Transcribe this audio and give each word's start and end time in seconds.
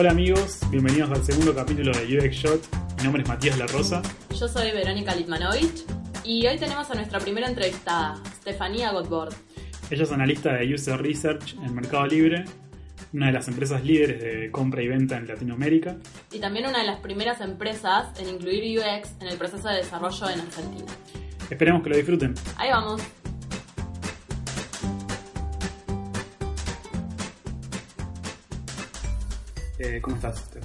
Hola 0.00 0.12
amigos, 0.12 0.60
bienvenidos 0.70 1.10
al 1.10 1.24
segundo 1.24 1.52
capítulo 1.52 1.90
de 1.90 2.18
UX 2.18 2.36
Shot. 2.36 2.62
Mi 2.98 3.02
nombre 3.02 3.24
es 3.24 3.28
Matías 3.28 3.58
La 3.58 3.66
Rosa. 3.66 4.00
Yo 4.30 4.46
soy 4.46 4.70
Verónica 4.70 5.12
Litmanovich 5.12 5.86
y 6.22 6.46
hoy 6.46 6.56
tenemos 6.56 6.88
a 6.88 6.94
nuestra 6.94 7.18
primera 7.18 7.48
entrevistada, 7.48 8.14
Stefania 8.36 8.92
Godbord. 8.92 9.34
Ella 9.90 10.04
es 10.04 10.12
analista 10.12 10.52
de 10.52 10.72
User 10.72 11.02
Research 11.02 11.56
en 11.64 11.74
Mercado 11.74 12.06
Libre, 12.06 12.44
una 13.12 13.26
de 13.26 13.32
las 13.32 13.48
empresas 13.48 13.82
líderes 13.82 14.22
de 14.22 14.52
compra 14.52 14.84
y 14.84 14.86
venta 14.86 15.16
en 15.16 15.26
Latinoamérica. 15.26 15.96
Y 16.30 16.38
también 16.38 16.68
una 16.68 16.78
de 16.78 16.86
las 16.86 17.00
primeras 17.00 17.40
empresas 17.40 18.16
en 18.20 18.28
incluir 18.28 18.78
UX 18.78 19.16
en 19.20 19.26
el 19.26 19.36
proceso 19.36 19.66
de 19.66 19.78
desarrollo 19.78 20.30
en 20.30 20.42
Argentina. 20.42 20.92
Esperemos 21.50 21.82
que 21.82 21.90
lo 21.90 21.96
disfruten. 21.96 22.36
Ahí 22.56 22.70
vamos. 22.70 23.02
Eh, 29.78 30.00
¿Cómo 30.00 30.16
estás, 30.16 30.38
Steph? 30.38 30.64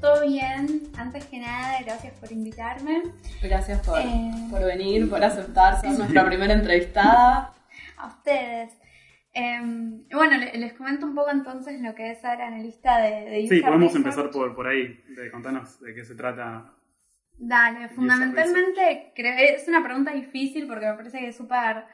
Todo 0.00 0.22
bien. 0.26 0.82
Antes 0.98 1.24
que 1.26 1.38
nada, 1.38 1.78
gracias 1.84 2.12
por 2.18 2.30
invitarme. 2.32 3.02
Gracias 3.42 3.80
por, 3.86 3.98
Eh. 4.00 4.30
por 4.50 4.64
venir, 4.64 5.08
por 5.08 5.22
aceptar 5.22 5.80
ser 5.80 5.90
nuestra 5.92 6.24
primera 6.26 6.52
entrevistada. 6.54 7.52
A 7.96 8.06
ustedes. 8.08 8.76
Em, 9.32 10.06
bueno, 10.12 10.36
le- 10.36 10.58
les 10.58 10.72
comento 10.74 11.06
un 11.06 11.14
poco 11.14 11.30
entonces 11.30 11.80
lo 11.80 11.94
que 11.94 12.10
es 12.10 12.20
ser 12.20 12.42
analista 12.42 12.98
de, 12.98 13.30
de 13.30 13.46
Sí, 13.48 13.60
podemos 13.60 13.92
Research. 13.94 13.96
empezar 13.96 14.30
por, 14.30 14.54
por 14.54 14.66
ahí, 14.66 15.02
de 15.16 15.30
contanos 15.30 15.80
de 15.80 15.94
qué 15.94 16.04
se 16.04 16.14
trata. 16.16 16.72
Dale, 17.38 17.88
fundamentalmente 17.90 19.12
creo, 19.16 19.32
es 19.56 19.66
una 19.68 19.82
pregunta 19.82 20.12
difícil 20.12 20.66
porque 20.66 20.86
me 20.86 20.94
parece 20.94 21.18
que 21.20 21.28
es 21.28 21.36
súper, 21.36 21.84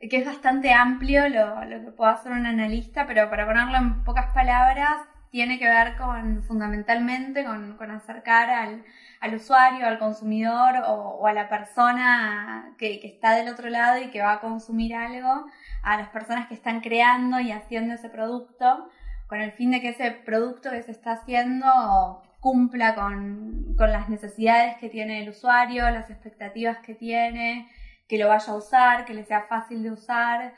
que 0.00 0.16
es 0.16 0.24
bastante 0.24 0.72
amplio 0.72 1.28
lo, 1.28 1.64
lo 1.64 1.84
que 1.84 1.90
puede 1.92 2.12
hacer 2.12 2.32
un 2.32 2.46
analista, 2.46 3.06
pero 3.06 3.28
para 3.28 3.46
ponerlo 3.46 3.76
en 3.76 4.02
pocas 4.04 4.32
palabras, 4.32 5.02
tiene 5.30 5.58
que 5.58 5.68
ver 5.68 5.96
con, 5.96 6.42
fundamentalmente, 6.42 7.44
con, 7.44 7.76
con 7.76 7.90
acercar 7.90 8.50
al, 8.50 8.84
al 9.20 9.34
usuario, 9.34 9.86
al 9.86 9.98
consumidor 9.98 10.76
o, 10.86 11.18
o 11.20 11.26
a 11.26 11.32
la 11.32 11.48
persona 11.48 12.74
que, 12.78 13.00
que 13.00 13.08
está 13.08 13.34
del 13.36 13.48
otro 13.48 13.68
lado 13.68 13.98
y 13.98 14.10
que 14.10 14.20
va 14.20 14.32
a 14.32 14.40
consumir 14.40 14.94
algo, 14.94 15.46
a 15.82 15.96
las 15.96 16.08
personas 16.08 16.48
que 16.48 16.54
están 16.54 16.80
creando 16.80 17.40
y 17.40 17.52
haciendo 17.52 17.94
ese 17.94 18.08
producto, 18.08 18.88
con 19.28 19.40
el 19.40 19.52
fin 19.52 19.70
de 19.70 19.80
que 19.80 19.90
ese 19.90 20.10
producto 20.10 20.70
que 20.70 20.82
se 20.82 20.90
está 20.90 21.12
haciendo 21.12 22.22
cumpla 22.40 22.94
con, 22.94 23.74
con 23.76 23.92
las 23.92 24.08
necesidades 24.08 24.76
que 24.78 24.88
tiene 24.88 25.22
el 25.22 25.28
usuario, 25.28 25.88
las 25.90 26.10
expectativas 26.10 26.78
que 26.78 26.94
tiene, 26.94 27.70
que 28.08 28.18
lo 28.18 28.28
vaya 28.28 28.52
a 28.52 28.56
usar, 28.56 29.04
que 29.04 29.14
le 29.14 29.24
sea 29.24 29.42
fácil 29.42 29.82
de 29.84 29.92
usar. 29.92 30.52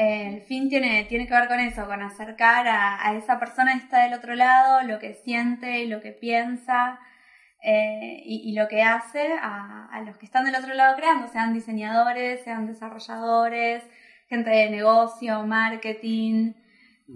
El 0.00 0.42
fin 0.42 0.68
tiene, 0.68 1.04
tiene 1.08 1.26
que 1.26 1.34
ver 1.34 1.48
con 1.48 1.58
eso, 1.58 1.84
con 1.86 2.00
acercar 2.02 2.68
a, 2.68 3.04
a 3.04 3.16
esa 3.16 3.40
persona 3.40 3.72
que 3.72 3.78
está 3.84 4.04
del 4.04 4.14
otro 4.14 4.34
lado 4.36 4.82
lo 4.84 4.98
que 5.00 5.14
siente, 5.14 5.86
lo 5.86 6.00
que 6.00 6.12
piensa 6.12 7.00
eh, 7.64 8.22
y, 8.24 8.48
y 8.48 8.54
lo 8.54 8.68
que 8.68 8.82
hace 8.82 9.32
a, 9.42 9.88
a 9.90 10.00
los 10.02 10.16
que 10.16 10.26
están 10.26 10.44
del 10.44 10.54
otro 10.54 10.72
lado 10.74 10.94
creando, 10.96 11.26
sean 11.26 11.52
diseñadores, 11.52 12.44
sean 12.44 12.66
desarrolladores, 12.66 13.82
gente 14.28 14.50
de 14.50 14.70
negocio, 14.70 15.44
marketing, 15.44 16.52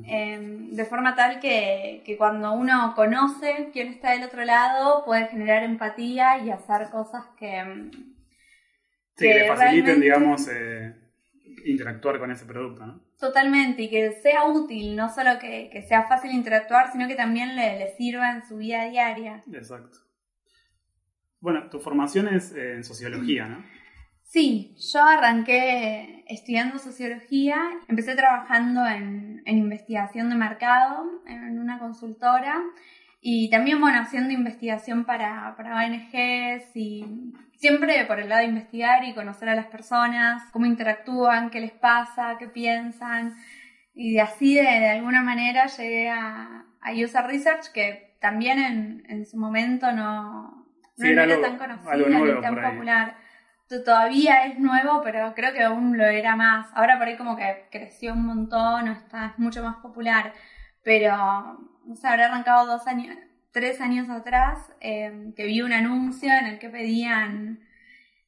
eh, 0.06 0.38
de 0.72 0.84
forma 0.86 1.14
tal 1.14 1.38
que, 1.38 2.02
que 2.04 2.16
cuando 2.16 2.52
uno 2.52 2.94
conoce 2.96 3.68
quién 3.72 3.88
está 3.88 4.10
del 4.12 4.24
otro 4.24 4.42
lado 4.44 5.04
puede 5.04 5.28
generar 5.28 5.62
empatía 5.62 6.38
y 6.38 6.50
hacer 6.50 6.88
cosas 6.90 7.22
que... 7.38 7.62
mm, 7.62 7.90
Sí, 9.14 9.26
que 9.26 9.32
Que 9.34 9.38
le 9.40 9.46
faciliten, 9.46 9.84
realmente- 9.84 10.04
digamos, 10.04 10.48
eh, 10.48 10.94
interactuar 11.66 12.18
con 12.18 12.30
ese 12.30 12.44
producto, 12.46 12.86
¿no? 12.86 13.00
Totalmente, 13.18 13.82
y 13.82 13.90
que 13.90 14.12
sea 14.22 14.44
útil, 14.44 14.96
no 14.96 15.08
solo 15.08 15.38
que, 15.40 15.68
que 15.72 15.82
sea 15.82 16.04
fácil 16.04 16.32
interactuar, 16.32 16.92
sino 16.92 17.06
que 17.08 17.14
también 17.14 17.56
le, 17.56 17.78
le 17.78 17.94
sirva 17.96 18.32
en 18.32 18.44
su 18.44 18.56
vida 18.56 18.84
diaria. 18.88 19.42
Exacto. 19.52 19.98
Bueno, 21.40 21.68
tu 21.70 21.80
formación 21.80 22.28
es 22.28 22.52
eh, 22.54 22.74
en 22.74 22.84
sociología, 22.84 23.46
¿no? 23.46 23.64
Sí, 24.22 24.74
yo 24.92 25.02
arranqué 25.02 26.24
estudiando 26.26 26.78
sociología, 26.78 27.56
empecé 27.88 28.14
trabajando 28.14 28.86
en, 28.86 29.42
en 29.44 29.58
investigación 29.58 30.30
de 30.30 30.36
mercado, 30.36 31.04
en 31.26 31.58
una 31.58 31.78
consultora, 31.78 32.62
y 33.24 33.48
también, 33.50 33.80
bueno, 33.80 34.00
haciendo 34.00 34.32
investigación 34.34 35.04
para, 35.04 35.54
para 35.56 35.76
ONGs 35.76 36.74
y 36.76 37.32
siempre 37.56 38.04
por 38.06 38.18
el 38.18 38.28
lado 38.28 38.40
de 38.42 38.48
investigar 38.48 39.04
y 39.04 39.14
conocer 39.14 39.48
a 39.48 39.54
las 39.54 39.66
personas, 39.66 40.42
cómo 40.52 40.66
interactúan, 40.66 41.48
qué 41.50 41.60
les 41.60 41.70
pasa, 41.72 42.36
qué 42.38 42.48
piensan, 42.48 43.34
y 43.94 44.18
así 44.18 44.56
de, 44.56 44.62
de 44.62 44.88
alguna 44.90 45.22
manera 45.22 45.66
llegué 45.66 46.10
a, 46.10 46.64
a 46.80 46.92
User 46.92 47.24
Research, 47.26 47.70
que 47.72 48.16
también 48.20 48.58
en, 48.58 49.04
en 49.08 49.24
su 49.24 49.36
momento 49.38 49.92
no, 49.92 50.42
no 50.42 50.66
Sí, 50.96 51.08
era 51.12 51.22
era 51.24 51.34
algo- 51.34 51.46
tan 51.46 51.58
nuevo 52.10 52.26
ni 52.26 52.42
tan 52.42 52.54
popular. 52.72 53.16
Todavía 53.84 54.44
es 54.46 54.58
nuevo, 54.58 55.00
pero 55.02 55.32
creo 55.34 55.52
que 55.54 55.62
aún 55.62 55.96
lo 55.96 56.04
era 56.04 56.36
más. 56.36 56.66
Ahora 56.74 56.98
por 56.98 57.06
ahí 57.08 57.16
como 57.16 57.36
que 57.36 57.68
creció 57.70 58.12
un 58.12 58.26
montón, 58.26 58.88
o 58.88 58.92
está 58.92 59.26
es 59.28 59.38
mucho 59.38 59.62
más 59.62 59.76
popular. 59.76 60.32
Pero, 60.84 61.14
no 61.84 61.96
sé, 61.96 62.06
habrá 62.08 62.26
arrancado 62.26 62.66
dos 62.66 62.86
años, 62.86 63.16
tres 63.52 63.80
años 63.80 64.08
atrás, 64.10 64.58
eh, 64.80 65.32
que 65.36 65.44
vi 65.46 65.60
un 65.62 65.72
anuncio 65.72 66.30
en 66.32 66.46
el 66.46 66.58
que 66.58 66.68
pedían 66.70 67.60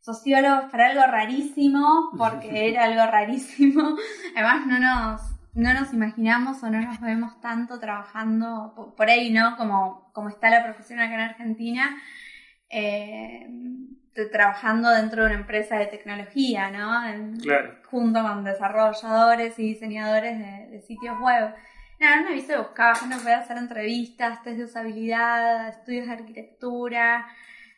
sociólogos 0.00 0.70
para 0.70 0.88
algo 0.90 1.02
rarísimo, 1.06 2.10
porque 2.16 2.68
era 2.68 2.84
algo 2.84 3.06
rarísimo. 3.10 3.96
Además 4.36 4.66
no 4.66 4.78
nos, 4.78 5.22
no 5.54 5.72
nos 5.74 5.92
imaginamos 5.94 6.62
o 6.62 6.70
no 6.70 6.80
nos 6.80 7.00
vemos 7.00 7.40
tanto 7.40 7.80
trabajando 7.80 8.72
po- 8.76 8.94
por 8.94 9.08
ahí, 9.08 9.32
¿no? 9.32 9.56
Como, 9.56 10.10
como 10.12 10.28
está 10.28 10.50
la 10.50 10.62
profesión 10.62 11.00
acá 11.00 11.14
en 11.14 11.20
Argentina, 11.20 11.96
eh, 12.70 13.46
t- 14.14 14.26
trabajando 14.26 14.90
dentro 14.90 15.22
de 15.22 15.30
una 15.30 15.40
empresa 15.40 15.76
de 15.76 15.86
tecnología, 15.86 16.70
¿no? 16.70 17.04
En- 17.06 17.36
Claro. 17.38 17.74
junto 17.90 18.22
con 18.22 18.44
desarrolladores 18.44 19.58
y 19.58 19.62
diseñadores 19.68 20.38
de, 20.38 20.68
de 20.70 20.80
sitios 20.82 21.18
web. 21.20 21.54
Nada, 22.04 22.20
una 22.20 22.30
vez 22.32 22.46
se 22.46 22.58
buscaba, 22.58 22.92
uno 23.02 23.16
hacer 23.16 23.56
entrevistas, 23.56 24.42
test 24.42 24.58
de 24.58 24.64
usabilidad, 24.64 25.70
estudios 25.70 26.06
de 26.06 26.12
arquitectura, 26.12 27.26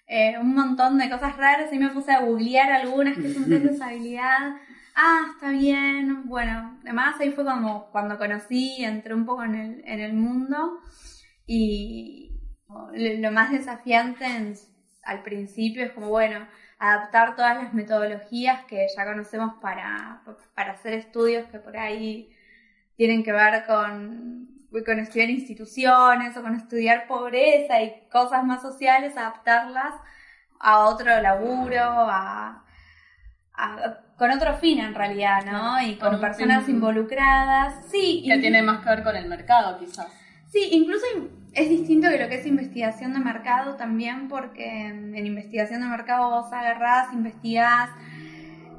eh, 0.08 0.36
un 0.40 0.52
montón 0.52 0.98
de 0.98 1.08
cosas 1.08 1.36
raras 1.36 1.72
y 1.72 1.78
me 1.78 1.90
puse 1.90 2.10
a 2.10 2.22
googlear 2.22 2.72
algunas 2.72 3.16
que 3.16 3.32
son 3.32 3.48
test 3.48 3.64
de 3.64 3.74
usabilidad. 3.74 4.56
Ah, 4.96 5.26
está 5.32 5.50
bien. 5.50 6.26
Bueno, 6.26 6.76
además 6.82 7.14
ahí 7.20 7.30
fue 7.30 7.44
como 7.44 7.88
cuando 7.92 8.18
conocí, 8.18 8.82
entré 8.82 9.14
un 9.14 9.26
poco 9.26 9.44
en 9.44 9.54
el, 9.54 9.84
en 9.86 10.00
el 10.00 10.14
mundo 10.14 10.80
y 11.46 12.32
lo 12.68 13.30
más 13.30 13.52
desafiante 13.52 14.26
al 15.04 15.22
principio 15.22 15.84
es 15.84 15.92
como, 15.92 16.08
bueno, 16.08 16.48
adaptar 16.80 17.36
todas 17.36 17.62
las 17.62 17.72
metodologías 17.74 18.64
que 18.64 18.88
ya 18.96 19.04
conocemos 19.04 19.54
para, 19.62 20.24
para 20.56 20.72
hacer 20.72 20.94
estudios 20.94 21.46
que 21.46 21.60
por 21.60 21.76
ahí 21.76 22.35
tienen 22.96 23.22
que 23.24 23.32
ver 23.32 23.64
con, 23.66 24.48
con 24.84 24.98
estudiar 24.98 25.30
instituciones 25.30 26.36
o 26.36 26.42
con 26.42 26.54
estudiar 26.54 27.06
pobreza 27.06 27.82
y 27.82 28.08
cosas 28.10 28.44
más 28.44 28.62
sociales, 28.62 29.16
adaptarlas 29.16 29.94
a 30.58 30.80
otro 30.86 31.20
laburo, 31.20 31.80
a, 31.82 32.64
a- 33.54 33.98
con 34.16 34.30
otro 34.30 34.54
fin 34.56 34.78
en 34.78 34.94
realidad, 34.94 35.44
¿no? 35.44 35.80
Y 35.82 35.96
Con 35.96 36.18
personas 36.20 36.64
fin 36.64 36.76
involucradas. 36.76 37.74
Sí, 37.90 38.22
Que 38.26 38.36
y- 38.36 38.40
tiene 38.40 38.62
más 38.62 38.82
que 38.82 38.88
ver 38.88 39.02
con 39.02 39.14
el 39.14 39.28
mercado, 39.28 39.78
quizás. 39.78 40.06
Sí, 40.50 40.68
incluso 40.72 41.04
es 41.52 41.68
distinto 41.68 42.08
que 42.08 42.18
lo 42.18 42.28
que 42.28 42.36
es 42.36 42.46
investigación 42.46 43.12
de 43.12 43.18
mercado 43.18 43.74
también, 43.76 44.28
porque 44.28 44.86
en 44.86 45.26
investigación 45.26 45.82
de 45.82 45.88
mercado 45.88 46.30
vos 46.30 46.50
agarrás, 46.52 47.12
investigás, 47.12 47.90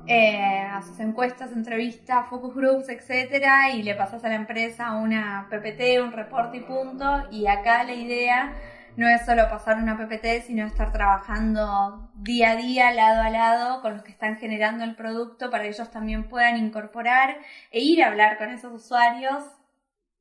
eh, 0.07 0.67
haces 0.71 0.99
encuestas, 0.99 1.51
entrevistas, 1.51 2.27
focus 2.29 2.55
groups, 2.55 2.89
etcétera, 2.89 3.71
y 3.71 3.83
le 3.83 3.95
pasás 3.95 4.23
a 4.23 4.29
la 4.29 4.35
empresa 4.35 4.93
una 4.93 5.47
PPT, 5.49 6.01
un 6.01 6.11
reporte 6.11 6.57
y 6.57 6.61
punto. 6.61 7.27
Y 7.31 7.47
acá 7.47 7.83
la 7.83 7.93
idea 7.93 8.53
no 8.95 9.07
es 9.07 9.25
solo 9.25 9.49
pasar 9.49 9.77
una 9.77 9.97
PPT, 9.97 10.43
sino 10.45 10.65
estar 10.65 10.91
trabajando 10.91 12.09
día 12.15 12.51
a 12.51 12.55
día, 12.55 12.91
lado 12.91 13.21
a 13.21 13.29
lado, 13.29 13.81
con 13.81 13.93
los 13.93 14.03
que 14.03 14.11
están 14.11 14.37
generando 14.37 14.83
el 14.83 14.95
producto 14.95 15.51
para 15.51 15.63
que 15.63 15.69
ellos 15.69 15.91
también 15.91 16.29
puedan 16.29 16.57
incorporar 16.57 17.37
e 17.71 17.81
ir 17.81 18.03
a 18.03 18.07
hablar 18.07 18.37
con 18.37 18.49
esos 18.49 18.73
usuarios 18.73 19.43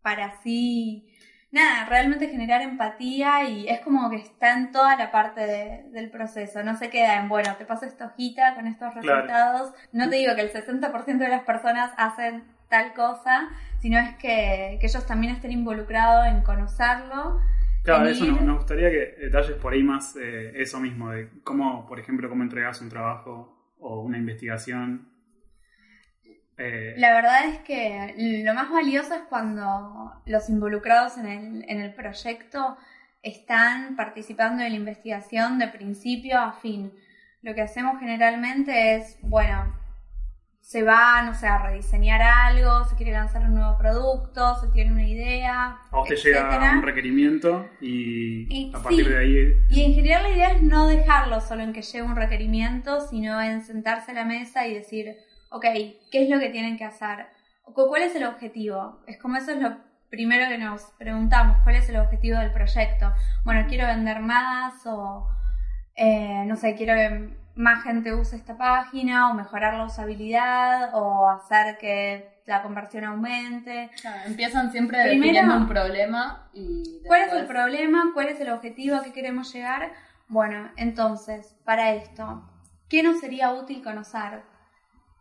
para 0.02 0.26
así 0.26 1.08
nada, 1.52 1.86
realmente 1.86 2.28
generar 2.28 2.60
empatía 2.62 3.44
y 3.48 3.68
es 3.68 3.80
como 3.80 4.10
que 4.10 4.16
está 4.16 4.56
en 4.56 4.72
toda 4.72 4.96
la 4.96 5.10
parte 5.10 5.40
de- 5.46 5.84
del 5.92 6.10
proceso, 6.10 6.62
no 6.62 6.76
se 6.76 6.90
queda 6.90 7.20
en, 7.20 7.28
bueno, 7.28 7.54
te 7.56 7.64
paso 7.64 7.86
esta 7.86 8.06
hojita 8.06 8.54
con 8.54 8.66
estos 8.66 8.92
Claro. 8.92 9.22
resultados, 9.22 9.72
no 9.92 10.08
te 10.10 10.16
digo 10.16 10.34
que 10.34 10.42
el 10.42 10.50
60% 10.50 11.24
de 11.24 11.30
las 11.30 11.42
personas 11.44 11.92
hacen 11.96 12.44
tal 12.68 12.92
cosa, 12.94 13.48
sino 13.80 13.98
es 13.98 14.14
que, 14.16 14.76
que 14.80 14.86
ellos 14.86 15.06
también 15.06 15.34
estén 15.34 15.52
involucrados 15.52 16.26
en 16.26 16.42
conocerlo. 16.42 17.40
Claro, 17.84 18.06
eso 18.08 18.24
nos, 18.26 18.40
nos 18.42 18.56
gustaría 18.56 18.90
que 18.90 19.14
detalles 19.20 19.52
por 19.56 19.72
ahí 19.72 19.82
más 19.84 20.16
eh, 20.16 20.52
eso 20.56 20.80
mismo, 20.80 21.10
de 21.10 21.30
cómo, 21.44 21.86
por 21.86 22.00
ejemplo, 22.00 22.28
cómo 22.28 22.42
entregas 22.42 22.80
un 22.80 22.88
trabajo 22.88 23.74
o 23.78 24.00
una 24.00 24.18
investigación. 24.18 25.08
Eh, 26.58 26.94
La 26.96 27.12
verdad 27.14 27.48
es 27.48 27.58
que 27.60 28.14
lo 28.44 28.54
más 28.54 28.70
valioso 28.70 29.14
es 29.14 29.22
cuando 29.28 30.12
los 30.26 30.48
involucrados 30.48 31.18
en 31.18 31.26
el, 31.26 31.64
en 31.68 31.80
el 31.80 31.94
proyecto 31.94 32.76
están 33.22 33.96
participando 33.96 34.62
en 34.62 34.70
la 34.70 34.76
investigación 34.76 35.58
de 35.58 35.68
principio 35.68 36.38
a 36.40 36.52
fin. 36.52 36.92
Lo 37.42 37.54
que 37.54 37.62
hacemos 37.62 37.98
generalmente 38.00 38.94
es, 38.96 39.18
bueno, 39.22 39.74
se 40.60 40.82
va, 40.82 41.22
no 41.22 41.34
sé, 41.34 41.46
a 41.46 41.58
rediseñar 41.58 42.20
algo, 42.22 42.84
se 42.86 42.96
quiere 42.96 43.12
lanzar 43.12 43.42
un 43.42 43.54
nuevo 43.54 43.78
producto, 43.78 44.56
se 44.60 44.68
tiene 44.68 44.92
una 44.92 45.06
idea. 45.08 45.78
vos 45.90 46.08
te 46.08 46.14
etcétera. 46.14 46.50
llega 46.60 46.72
un 46.72 46.82
requerimiento 46.82 47.68
y, 47.80 48.48
Y 48.48 48.72
a 48.74 48.82
partir 48.82 49.04
sí. 49.04 49.10
de 49.10 49.18
ahí 49.18 49.66
Y 49.68 49.82
en 49.84 49.94
general 49.94 50.22
la 50.24 50.30
idea 50.30 50.52
es 50.52 50.62
no 50.62 50.86
dejarlo 50.88 51.40
solo 51.40 51.62
en 51.62 51.72
que 51.72 51.82
llegue 51.82 52.02
un 52.02 52.16
requerimiento, 52.16 53.00
sino 53.08 53.40
en 53.40 53.62
sentarse 53.62 54.10
a 54.12 54.14
la 54.14 54.24
mesa 54.24 54.66
y 54.66 54.74
decir, 54.74 55.16
ok, 55.50 55.64
¿qué 56.10 56.22
es 56.24 56.28
lo 56.30 56.38
que 56.38 56.50
tienen 56.50 56.76
que 56.76 56.84
hacer? 56.84 57.26
Cu- 57.62 57.88
¿Cuál 57.88 58.02
es 58.02 58.14
el 58.16 58.24
objetivo? 58.24 59.00
Es 59.06 59.18
como 59.18 59.36
eso 59.36 59.50
es 59.52 59.60
lo 59.60 59.76
primero 60.10 60.48
que 60.48 60.58
nos 60.58 60.82
preguntamos, 60.98 61.58
¿cuál 61.64 61.76
es 61.76 61.88
el 61.88 61.96
objetivo 61.96 62.38
del 62.38 62.52
proyecto? 62.52 63.12
Bueno, 63.44 63.66
quiero 63.68 63.86
vender 63.86 64.20
más 64.20 64.86
o, 64.86 65.28
eh, 65.94 66.44
no 66.46 66.56
sé, 66.56 66.74
quiero 66.76 66.94
que 66.94 67.34
más 67.56 67.82
gente 67.82 68.14
use 68.14 68.36
esta 68.36 68.56
página 68.56 69.30
o 69.30 69.34
mejorar 69.34 69.74
la 69.74 69.84
usabilidad 69.84 70.90
o 70.94 71.28
hacer 71.28 71.78
que 71.78 72.40
la 72.46 72.62
conversión 72.62 73.04
aumente. 73.04 73.90
Claro, 74.00 74.20
empiezan 74.26 74.70
siempre 74.70 75.02
Primero- 75.02 75.32
definiendo 75.32 75.56
un 75.56 75.66
problema 75.68 76.48
y 76.52 77.02
¿Cuál 77.06 77.22
es 77.22 77.32
el 77.32 77.46
problema? 77.46 78.10
¿Cuál 78.14 78.28
es 78.28 78.40
el 78.40 78.50
objetivo 78.50 78.96
a 78.96 79.02
que 79.02 79.12
queremos 79.12 79.52
llegar? 79.52 79.92
Bueno, 80.28 80.70
entonces, 80.76 81.56
para 81.64 81.92
esto, 81.92 82.42
¿qué 82.88 83.02
nos 83.02 83.20
sería 83.20 83.52
útil 83.52 83.82
conocer? 83.82 84.42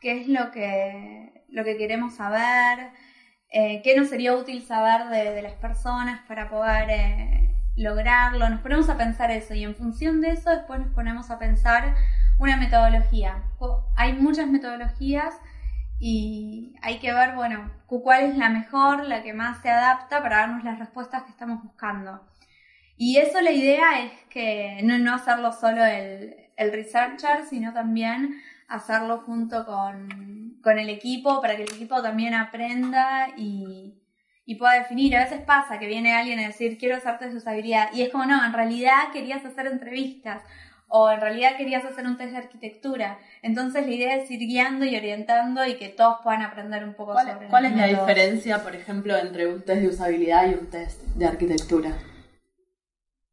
¿Qué 0.06 0.22
es 0.22 0.28
lo 0.28 0.52
que, 0.52 1.46
lo 1.50 1.64
que 1.64 1.78
queremos 1.78 2.14
saber? 2.14 2.92
Eh, 3.50 3.82
¿Qué 3.84 3.98
nos 3.98 4.10
sería 4.10 4.36
útil 4.36 4.62
saber 4.62 5.08
de, 5.10 5.32
de 5.32 5.42
las 5.42 5.54
personas 5.54 6.22
para 6.28 6.48
poder 6.48 6.92
eh, 6.92 7.56
lograrlo? 7.76 8.48
Nos 8.48 8.62
ponemos 8.62 8.88
a 8.88 8.98
pensar 9.00 9.32
eso 9.32 9.56
y 9.56 9.64
en 9.64 9.74
función 9.74 10.22
de 10.22 10.30
eso 10.30 10.52
después 10.52 10.80
nos 10.80 10.94
ponemos 10.94 11.32
a 11.32 11.40
pensar 11.40 11.96
una 12.38 12.56
metodología. 12.56 13.46
Hay 13.96 14.14
muchas 14.14 14.46
metodologías 14.48 15.34
y 16.00 16.76
hay 16.84 17.00
que 17.00 17.12
ver, 17.12 17.34
bueno, 17.34 17.72
cu- 17.88 18.04
cuál 18.04 18.26
es 18.26 18.38
la 18.38 18.50
mejor, 18.50 19.06
la 19.06 19.24
que 19.24 19.34
más 19.34 19.60
se 19.64 19.72
adapta 19.72 20.22
para 20.22 20.38
darnos 20.38 20.64
las 20.64 20.78
respuestas 20.78 21.24
que 21.24 21.32
estamos 21.32 21.64
buscando. 21.64 22.22
Y 22.96 23.18
eso 23.18 23.42
la 23.42 23.50
idea 23.52 24.04
es 24.04 24.12
que 24.30 24.82
no, 24.84 25.00
no 25.00 25.16
hacerlo 25.16 25.52
solo 25.52 25.84
el, 25.84 26.36
el 26.58 26.72
researcher, 26.72 27.44
sino 27.50 27.74
también 27.74 28.40
hacerlo 28.68 29.24
junto 29.26 29.66
con, 29.66 30.60
con 30.62 30.80
el 30.80 30.90
equipo 30.90 31.42
para 31.42 31.56
que 31.56 31.64
el 31.64 31.74
equipo 31.74 32.02
también 32.02 32.34
aprenda 32.34 33.30
y, 33.38 34.02
y 34.46 34.56
pueda 34.56 34.74
definir. 34.74 35.16
A 35.16 35.24
veces 35.24 35.42
pasa 35.42 35.80
que 35.80 35.88
viene 35.88 36.14
alguien 36.14 36.40
a 36.40 36.48
decir 36.48 36.78
quiero 36.78 36.96
hacer 36.96 37.18
test 37.18 37.32
de 37.32 37.38
usabilidad 37.38 37.90
y 37.94 38.02
es 38.02 38.10
como 38.10 38.26
no, 38.26 38.44
en 38.44 38.54
realidad 38.54 39.12
querías 39.14 39.46
hacer 39.46 39.68
entrevistas 39.68 40.42
o 40.88 41.10
en 41.10 41.20
realidad 41.20 41.58
querías 41.58 41.84
hacer 41.84 42.06
un 42.06 42.18
test 42.18 42.32
de 42.32 42.38
arquitectura. 42.38 43.20
Entonces 43.42 43.86
la 43.86 43.92
idea 43.92 44.16
es 44.16 44.30
ir 44.30 44.40
guiando 44.40 44.86
y 44.86 44.96
orientando 44.96 45.66
y 45.66 45.76
que 45.76 45.90
todos 45.90 46.18
puedan 46.24 46.42
aprender 46.42 46.84
un 46.84 46.94
poco 46.94 47.14
¿Cuál, 47.14 47.28
sobre 47.28 47.48
cuál 47.48 47.66
es 47.66 47.76
la 47.76 47.88
diferencia, 47.88 48.64
por 48.64 48.76
ejemplo, 48.76 49.16
entre 49.18 49.48
un 49.48 49.62
test 49.64 49.82
de 49.82 49.88
usabilidad 49.88 50.50
y 50.50 50.54
un 50.54 50.70
test 50.70 51.02
de 51.16 51.26
arquitectura? 51.26 51.92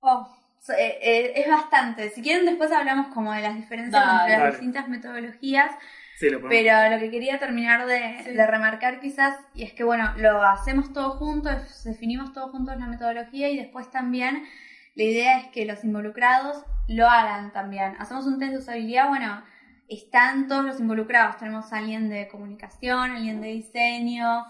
Oh, 0.00 0.28
eh, 0.68 0.98
eh, 1.02 1.32
es 1.36 1.48
bastante. 1.48 2.10
Si 2.10 2.22
quieren 2.22 2.46
después 2.46 2.70
hablamos 2.72 3.08
como 3.08 3.32
de 3.32 3.40
las 3.42 3.54
diferencias 3.56 3.92
Dale. 4.04 4.12
entre 4.20 4.30
las 4.32 4.38
Dale. 4.40 4.50
distintas 4.52 4.88
metodologías, 4.88 5.70
sí, 6.18 6.30
lo 6.30 6.40
pero 6.48 6.90
lo 6.90 6.98
que 7.00 7.10
quería 7.10 7.38
terminar 7.38 7.86
de, 7.86 8.22
Sí. 8.24 8.30
de 8.32 8.46
remarcar 8.46 9.00
quizás, 9.00 9.34
y 9.54 9.64
es 9.64 9.72
que 9.72 9.84
bueno, 9.84 10.12
lo 10.16 10.42
hacemos 10.42 10.92
todos 10.92 11.16
juntos, 11.16 11.82
definimos 11.84 12.32
todos 12.32 12.50
juntos 12.50 12.76
la 12.78 12.86
metodología 12.86 13.48
y 13.50 13.56
después 13.56 13.90
también 13.90 14.44
la 14.94 15.02
idea 15.04 15.38
es 15.38 15.46
que 15.48 15.64
los 15.64 15.82
involucrados 15.84 16.64
lo 16.88 17.08
hagan 17.08 17.52
también. 17.52 17.94
Hacemos 17.98 18.26
un 18.26 18.38
test 18.38 18.52
de 18.52 18.58
usabilidad, 18.58 19.08
bueno, 19.08 19.42
están 19.88 20.48
todos 20.48 20.64
los 20.64 20.80
involucrados, 20.80 21.38
tenemos 21.38 21.72
a 21.72 21.78
alguien 21.78 22.08
de 22.08 22.28
comunicación, 22.28 23.10
alguien 23.10 23.40
de 23.40 23.48
diseño, 23.48 24.44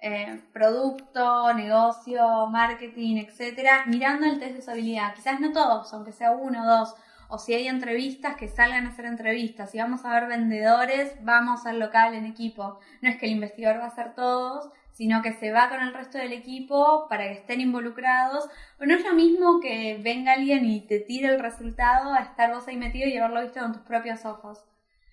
eh, 0.00 0.42
producto, 0.52 1.52
negocio, 1.54 2.46
marketing, 2.48 3.16
etcétera, 3.16 3.84
mirando 3.86 4.26
el 4.26 4.38
test 4.38 4.52
de 4.52 4.58
usabilidad. 4.58 5.14
Quizás 5.14 5.40
no 5.40 5.52
todos, 5.52 5.92
aunque 5.94 6.12
sea 6.12 6.32
uno 6.32 6.62
o 6.62 6.66
dos, 6.66 6.94
o 7.28 7.38
si 7.38 7.54
hay 7.54 7.66
entrevistas, 7.66 8.36
que 8.36 8.48
salgan 8.48 8.86
a 8.86 8.90
hacer 8.90 9.06
entrevistas. 9.06 9.70
Si 9.70 9.78
vamos 9.78 10.04
a 10.04 10.12
ver 10.12 10.28
vendedores, 10.28 11.12
vamos 11.24 11.66
al 11.66 11.78
local 11.78 12.14
en 12.14 12.24
equipo. 12.24 12.78
No 13.00 13.08
es 13.08 13.16
que 13.16 13.26
el 13.26 13.32
investigador 13.32 13.80
va 13.80 13.84
a 13.86 13.88
hacer 13.88 14.14
todos, 14.14 14.70
sino 14.92 15.22
que 15.22 15.32
se 15.32 15.52
va 15.52 15.68
con 15.68 15.80
el 15.80 15.92
resto 15.92 16.18
del 16.18 16.32
equipo 16.32 17.06
para 17.08 17.24
que 17.24 17.32
estén 17.32 17.60
involucrados. 17.60 18.48
Pero 18.78 18.92
no 18.92 18.98
es 18.98 19.04
lo 19.04 19.14
mismo 19.14 19.60
que 19.60 19.98
venga 20.02 20.34
alguien 20.34 20.64
y 20.66 20.86
te 20.86 21.00
tire 21.00 21.28
el 21.28 21.40
resultado 21.40 22.12
a 22.12 22.20
estar 22.20 22.52
vos 22.52 22.68
ahí 22.68 22.76
metido 22.76 23.08
y 23.08 23.16
haberlo 23.16 23.42
visto 23.42 23.60
con 23.60 23.72
tus 23.72 23.82
propios 23.82 24.24
ojos. 24.24 24.64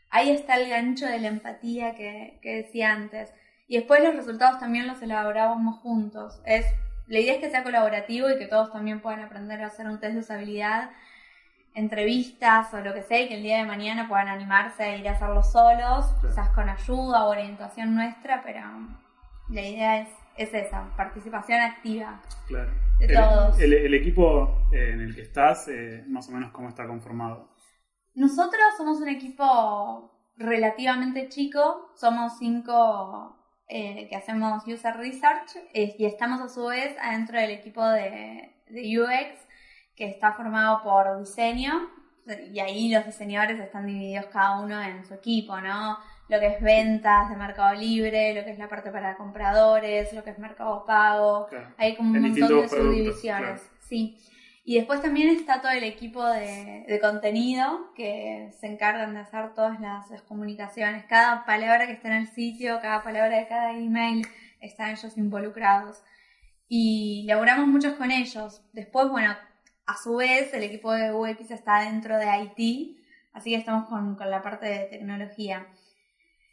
Ahí 0.10 0.30
está 0.30 0.58
el 0.58 0.70
gancho 0.70 1.08
de 1.08 1.20
la 1.20 1.30
empatía 1.30 1.96
que, 1.96 2.40
que 2.42 2.58
decía 2.58 2.92
antes. 2.92 3.34
Y 3.74 3.78
después 3.78 4.04
los 4.04 4.16
resultados 4.16 4.60
también 4.60 4.86
los 4.86 5.02
elaborábamos 5.02 5.80
juntos. 5.80 6.40
Es, 6.46 6.64
la 7.08 7.20
idea 7.20 7.34
es 7.34 7.40
que 7.40 7.50
sea 7.50 7.64
colaborativo 7.64 8.30
y 8.30 8.38
que 8.38 8.46
todos 8.46 8.72
también 8.72 9.02
puedan 9.02 9.22
aprender 9.22 9.64
a 9.64 9.66
hacer 9.66 9.88
un 9.88 10.00
test 10.00 10.14
de 10.14 10.20
usabilidad, 10.20 10.92
entrevistas 11.74 12.72
o 12.76 12.82
lo 12.82 12.94
que 12.94 13.02
sea, 13.02 13.22
y 13.22 13.28
que 13.30 13.34
el 13.38 13.42
día 13.42 13.58
de 13.58 13.66
mañana 13.66 14.08
puedan 14.08 14.28
animarse 14.28 14.84
a 14.84 14.96
ir 14.96 15.08
a 15.10 15.14
hacerlo 15.14 15.42
solos, 15.42 16.06
quizás 16.22 16.50
con 16.50 16.70
ayuda 16.70 17.26
o 17.26 17.32
orientación 17.32 17.96
nuestra, 17.96 18.44
pero 18.44 18.60
la 19.50 19.62
idea 19.62 20.02
es, 20.02 20.10
es 20.38 20.54
esa, 20.54 20.92
participación 20.96 21.60
activa. 21.62 22.22
claro. 22.48 22.72
de 23.00 23.06
el, 23.08 23.14
todos. 23.16 23.60
el- 23.60 23.74
el 23.74 23.94
equipo 23.96 24.68
eh, 24.72 24.92
en 24.94 25.02
el 25.02 25.16
que 25.16 25.22
estás, 25.24 25.68
eh, 25.68 26.04
más 26.08 26.30
o 26.30 26.32
menos 26.32 26.52
cómo 26.52 26.70
está 26.70 26.86
conformado. 26.86 27.50
Nosotros 28.14 28.62
somos 28.78 29.02
un 29.02 29.10
equipo 29.10 30.12
relativamente 30.38 31.28
chico, 31.30 31.90
somos 31.96 32.38
cinco 32.38 33.40
eh, 33.68 34.08
que 34.10 34.16
hacemos 34.16 34.64
user 34.68 34.96
research 34.98 35.56
eh, 35.74 35.96
y 35.98 36.06
estamos 36.06 36.42
a 36.42 36.50
su 36.50 36.66
vez 36.66 36.96
adentro 37.02 37.40
del 37.40 37.52
equipo 37.52 37.84
de, 37.88 38.54
de 38.68 39.00
UX 39.00 39.40
que 39.96 40.06
está 40.06 40.34
formado 40.34 40.82
por 40.84 41.20
diseño 41.20 41.90
y 42.52 42.60
ahí 42.60 42.90
los 42.90 43.06
diseñadores 43.06 43.60
están 43.60 43.86
divididos 43.86 44.26
cada 44.28 44.60
uno 44.62 44.82
en 44.82 45.04
su 45.06 45.14
equipo, 45.14 45.60
¿no? 45.60 45.98
Lo 46.30 46.40
que 46.40 46.48
es 46.48 46.62
ventas 46.62 47.30
de 47.30 47.36
Mercado 47.36 47.74
Libre, 47.76 48.34
lo 48.34 48.46
que 48.46 48.52
es 48.52 48.58
la 48.60 48.70
parte 48.70 48.92
para 48.92 49.18
compradores, 49.18 50.14
lo 50.14 50.24
que 50.24 50.30
es 50.30 50.40
Mercado 50.40 50.86
Pago, 50.86 51.48
Claro. 51.48 51.74
hay 51.78 51.96
como 51.98 52.12
un 52.12 52.16
En 52.16 52.22
montón 52.32 52.62
de 52.62 52.70
subdivisiones, 52.70 53.60
claro. 53.62 53.78
sí. 53.80 54.18
Y 54.66 54.76
después 54.76 55.02
también 55.02 55.30
está 55.30 55.62
todo 55.62 55.72
el 55.72 55.84
equipo 55.84 56.26
de, 56.26 56.86
de 56.88 57.00
contenido 57.02 57.94
que 57.96 58.50
se 58.60 58.68
encargan 58.68 59.14
de 59.14 59.20
hacer 59.20 59.54
todas 59.54 59.80
las, 59.82 60.10
las 60.10 60.22
comunicaciones. 60.22 61.04
Cada 61.06 61.46
palabra 61.46 61.86
que 61.86 61.94
está 61.94 62.08
en 62.08 62.22
el 62.22 62.28
sitio, 62.28 62.80
cada 62.82 63.04
palabra 63.04 63.38
de 63.38 63.48
cada 63.48 63.74
email, 63.74 64.26
están 64.62 64.92
ellos 64.92 65.18
involucrados. 65.18 66.02
Y 66.70 67.26
laburamos 67.28 67.68
muchos 67.68 67.94
con 67.96 68.10
ellos. 68.10 68.64
Después, 68.72 69.10
bueno, 69.10 69.36
a 69.86 69.98
su 69.98 70.16
vez 70.16 70.54
el 70.54 70.64
equipo 70.64 70.94
de 70.94 71.12
UX 71.12 71.52
está 71.52 71.82
dentro 71.82 72.18
de 72.18 72.26
IT, 72.26 72.98
así 73.34 73.50
que 73.52 73.58
estamos 73.58 73.90
con, 73.90 74.16
con 74.16 74.32
la 74.32 74.42
parte 74.42 74.66
de 74.66 74.86
tecnología. 74.86 75.68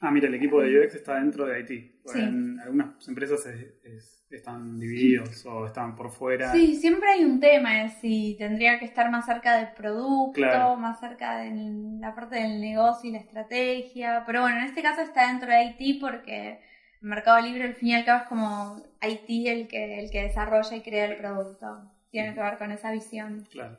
Ah, 0.01 0.11
mira, 0.11 0.29
el 0.29 0.35
equipo 0.35 0.63
de 0.63 0.79
UX 0.81 0.95
está 0.95 1.17
dentro 1.17 1.45
de 1.47 1.61
IT. 1.61 1.69
Sí. 2.07 2.21
En 2.21 2.59
algunas 2.61 3.07
empresas 3.07 3.45
es- 3.47 3.75
es- 3.85 4.27
están 4.31 4.79
divididos 4.79 5.45
o 5.45 5.67
están 5.67 5.95
por 5.97 6.11
fuera. 6.11 6.53
Sí, 6.53 6.77
siempre 6.77 7.11
hay 7.11 7.25
un 7.25 7.39
tema, 7.41 7.85
es 7.85 7.95
si 8.01 8.37
tendría 8.39 8.79
que 8.79 8.85
estar 8.87 9.11
más 9.11 9.27
cerca 9.27 9.57
del 9.59 9.73
producto, 9.75 10.33
Claro. 10.33 10.77
más 10.77 11.01
cerca 11.01 11.37
de 11.39 11.51
la 12.01 12.15
parte 12.15 12.37
del 12.37 12.61
negocio 12.61 13.11
y 13.11 13.13
la 13.13 13.19
estrategia. 13.19 14.23
Pero 14.27 14.43
bueno, 14.43 14.59
en 14.59 14.65
este 14.65 14.83
caso 14.83 15.03
está 15.03 15.27
dentro 15.29 15.51
de 15.51 15.65
IT 15.77 16.01
porque 16.01 16.61
el 17.03 17.09
Mercado 17.09 17.41
Libre 17.41 17.65
al 17.65 17.75
fin 17.75 17.89
y 17.89 17.95
al 17.97 18.05
cabo 18.05 18.23
es 18.23 18.29
como 18.29 18.83
IT 19.03 19.49
el 19.51 19.69
que, 19.69 19.99
el 20.01 20.11
que 20.11 20.23
desarrolla 20.23 20.77
y 20.77 20.81
crea 20.83 21.07
el 21.07 21.17
producto. 21.17 21.67
Tiene 22.11 22.33
que 22.35 22.41
ver 22.41 22.57
con 22.57 22.71
esa 22.73 22.91
visión. 22.93 23.47
Claro. 23.51 23.77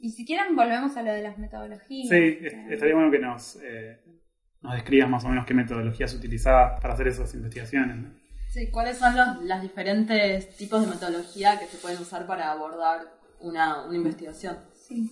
Y 0.00 0.10
si 0.10 0.26
quieren 0.26 0.56
volvemos 0.56 0.96
a 0.96 1.02
lo 1.02 1.12
de 1.12 1.22
las 1.22 1.38
metodologías. 1.38 2.08
Sí, 2.08 2.14
Eh, 2.16 2.66
estaría 2.70 2.94
bueno 2.94 3.10
que 3.12 3.20
nos, 3.20 3.56
eh, 3.62 4.00
nos 4.62 4.74
describas 4.74 5.10
más 5.10 5.24
o 5.24 5.28
menos 5.28 5.44
qué 5.44 5.54
metodologías 5.54 6.14
utilizabas 6.14 6.80
para 6.80 6.94
hacer 6.94 7.08
esas 7.08 7.34
investigaciones. 7.34 7.96
¿no? 7.96 8.10
Sí, 8.48 8.70
¿cuáles 8.70 8.98
son 8.98 9.16
los 9.16 9.42
las 9.42 9.62
diferentes 9.62 10.56
tipos 10.56 10.82
de 10.82 10.88
metodología 10.88 11.58
que 11.58 11.66
se 11.66 11.78
pueden 11.78 12.00
usar 12.00 12.26
para 12.26 12.50
abordar 12.50 13.00
una, 13.40 13.84
una 13.84 13.96
investigación? 13.96 14.58
Sí. 14.74 15.10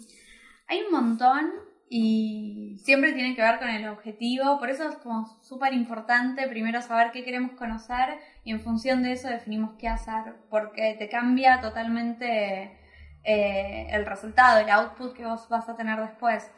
Hay 0.69 0.83
un 0.83 0.93
montón 0.93 1.51
y 1.89 2.79
siempre 2.85 3.13
tiene 3.13 3.35
que 3.35 3.43
ver 3.43 3.59
con 3.59 3.69
el 3.69 3.89
objetivo, 3.89 4.61
por 4.61 4.71
eso 4.71 4.89
es 4.89 4.95
como 4.99 5.27
súper 5.43 5.73
importante 5.73 6.47
primero 6.47 6.81
saber 6.83 7.11
qué 7.11 7.25
queremos 7.25 7.53
conocer 7.53 8.19
y 8.45 8.53
en 8.53 8.61
función 8.61 9.03
de 9.03 9.13
eso 9.13 9.27
definimos 9.29 9.73
qué 9.77 9.89
hacer, 9.89 10.35
porque 10.49 10.95
te 10.97 11.09
cambia 11.09 11.61
totalmente 11.61 12.79
eh, 13.25 13.89
el 13.91 14.07
resultado, 14.07 14.61
el 14.61 14.71
output 14.71 15.15
que 15.15 15.27
vos 15.27 15.49
vas 15.49 15.69
a 15.69 15.77
tener 15.77 15.99
después. 15.99 16.49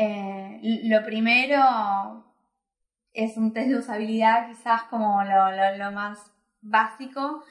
Eh, 0.00 0.60
lo 0.84 1.04
primero 1.04 2.24
es 3.12 3.36
un 3.36 3.52
test 3.52 3.68
de 3.68 3.78
usabilidad 3.78 4.46
quizás 4.46 4.84
como 4.84 5.24
lo, 5.24 5.90
más 5.90 6.32
básico 6.60 7.42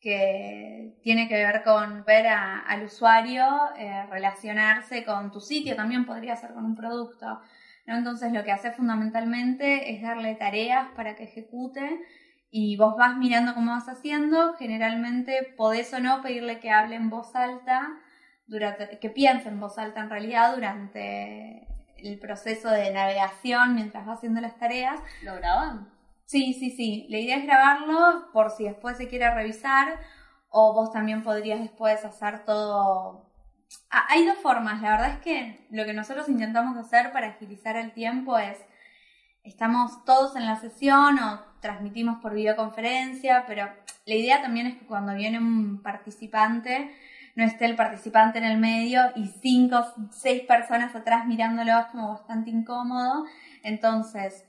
que 0.00 0.96
tiene 1.02 1.28
que 1.28 1.34
ver 1.34 1.62
con 1.62 2.02
ver 2.06 2.26
al 2.28 2.84
usuario 2.84 3.44
eh, 3.76 4.06
relacionarse 4.08 5.04
con 5.04 5.30
tu 5.30 5.40
sitio, 5.40 5.76
también 5.76 6.06
podría 6.06 6.36
ser 6.36 6.54
con 6.54 6.64
un 6.64 6.74
producto. 6.74 7.38
Entonces 7.84 8.32
lo 8.32 8.44
que 8.44 8.52
hace 8.52 8.72
fundamentalmente 8.72 9.92
es 9.92 10.00
darle 10.00 10.36
tareas 10.36 10.88
para 10.96 11.16
que 11.16 11.24
ejecute 11.24 12.00
y 12.50 12.78
vos 12.78 12.96
vas 12.96 13.14
mirando 13.18 13.52
cómo 13.52 13.72
vas 13.72 13.90
haciendo, 13.90 14.54
generalmente 14.54 15.52
podés 15.54 15.92
o 15.92 16.00
no 16.00 16.22
pedirle 16.22 16.60
que 16.60 16.70
hable 16.70 16.96
en 16.96 17.10
voz 17.10 17.36
alta, 17.36 17.90
durante, 18.46 18.98
que 18.98 19.10
piense 19.10 19.50
en 19.50 19.60
voz 19.60 19.76
alta 19.76 20.00
en 20.00 20.08
realidad 20.08 20.54
durante 20.54 21.69
el 22.02 22.18
proceso 22.18 22.70
de 22.70 22.92
navegación 22.92 23.74
mientras 23.74 24.06
va 24.06 24.14
haciendo 24.14 24.40
las 24.40 24.58
tareas. 24.58 25.00
¿Lo 25.22 25.34
graban? 25.36 25.92
Sí, 26.26 26.54
sí, 26.54 26.70
sí. 26.70 27.06
La 27.08 27.18
idea 27.18 27.36
es 27.36 27.44
grabarlo 27.44 28.30
por 28.32 28.50
si 28.50 28.64
después 28.64 28.96
se 28.96 29.08
quiere 29.08 29.32
revisar 29.34 29.98
o 30.48 30.74
vos 30.74 30.92
también 30.92 31.22
podrías 31.22 31.60
después 31.60 32.04
hacer 32.04 32.44
todo... 32.44 33.26
Ah, 33.90 34.06
hay 34.08 34.26
dos 34.26 34.38
formas. 34.38 34.80
La 34.82 34.90
verdad 34.90 35.10
es 35.14 35.18
que 35.20 35.66
lo 35.70 35.84
que 35.84 35.92
nosotros 35.92 36.28
intentamos 36.28 36.76
hacer 36.76 37.12
para 37.12 37.28
agilizar 37.28 37.76
el 37.76 37.92
tiempo 37.92 38.38
es 38.38 38.58
estamos 39.42 40.04
todos 40.04 40.36
en 40.36 40.46
la 40.46 40.56
sesión 40.56 41.18
o 41.18 41.40
transmitimos 41.60 42.20
por 42.20 42.34
videoconferencia, 42.34 43.44
pero 43.46 43.68
la 44.06 44.14
idea 44.14 44.42
también 44.42 44.66
es 44.66 44.76
que 44.76 44.86
cuando 44.86 45.14
viene 45.14 45.38
un 45.38 45.82
participante, 45.82 46.94
no 47.36 47.44
esté 47.44 47.66
el 47.66 47.76
participante 47.76 48.38
en 48.38 48.44
el 48.44 48.58
medio 48.58 49.02
y 49.14 49.26
cinco, 49.26 49.84
seis 50.10 50.42
personas 50.42 50.94
atrás 50.94 51.26
mirándolo 51.26 51.78
es 51.78 51.86
como 51.86 52.10
bastante 52.10 52.50
incómodo. 52.50 53.24
Entonces, 53.62 54.44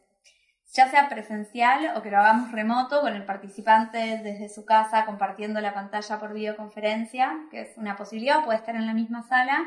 ya 0.74 0.88
sea 0.88 1.10
presencial 1.10 1.94
o 1.96 2.02
que 2.02 2.12
lo 2.12 2.18
hagamos 2.18 2.52
remoto 2.52 3.02
con 3.02 3.14
el 3.14 3.26
participante 3.26 4.20
desde 4.24 4.50
su 4.50 4.66
casa 4.66 5.06
compartiendo 5.06 5.60
la 5.60 5.74
pantalla 5.74 6.20
por 6.20 6.34
videoconferencia, 6.34 7.32
que 7.52 7.62
es 7.62 7.78
una 7.78 7.98
posibilidad, 7.98 8.44
puede 8.44 8.60
estar 8.60 8.76
en 8.76 8.86
la 8.86 8.94
misma 8.94 9.24
sala. 9.24 9.60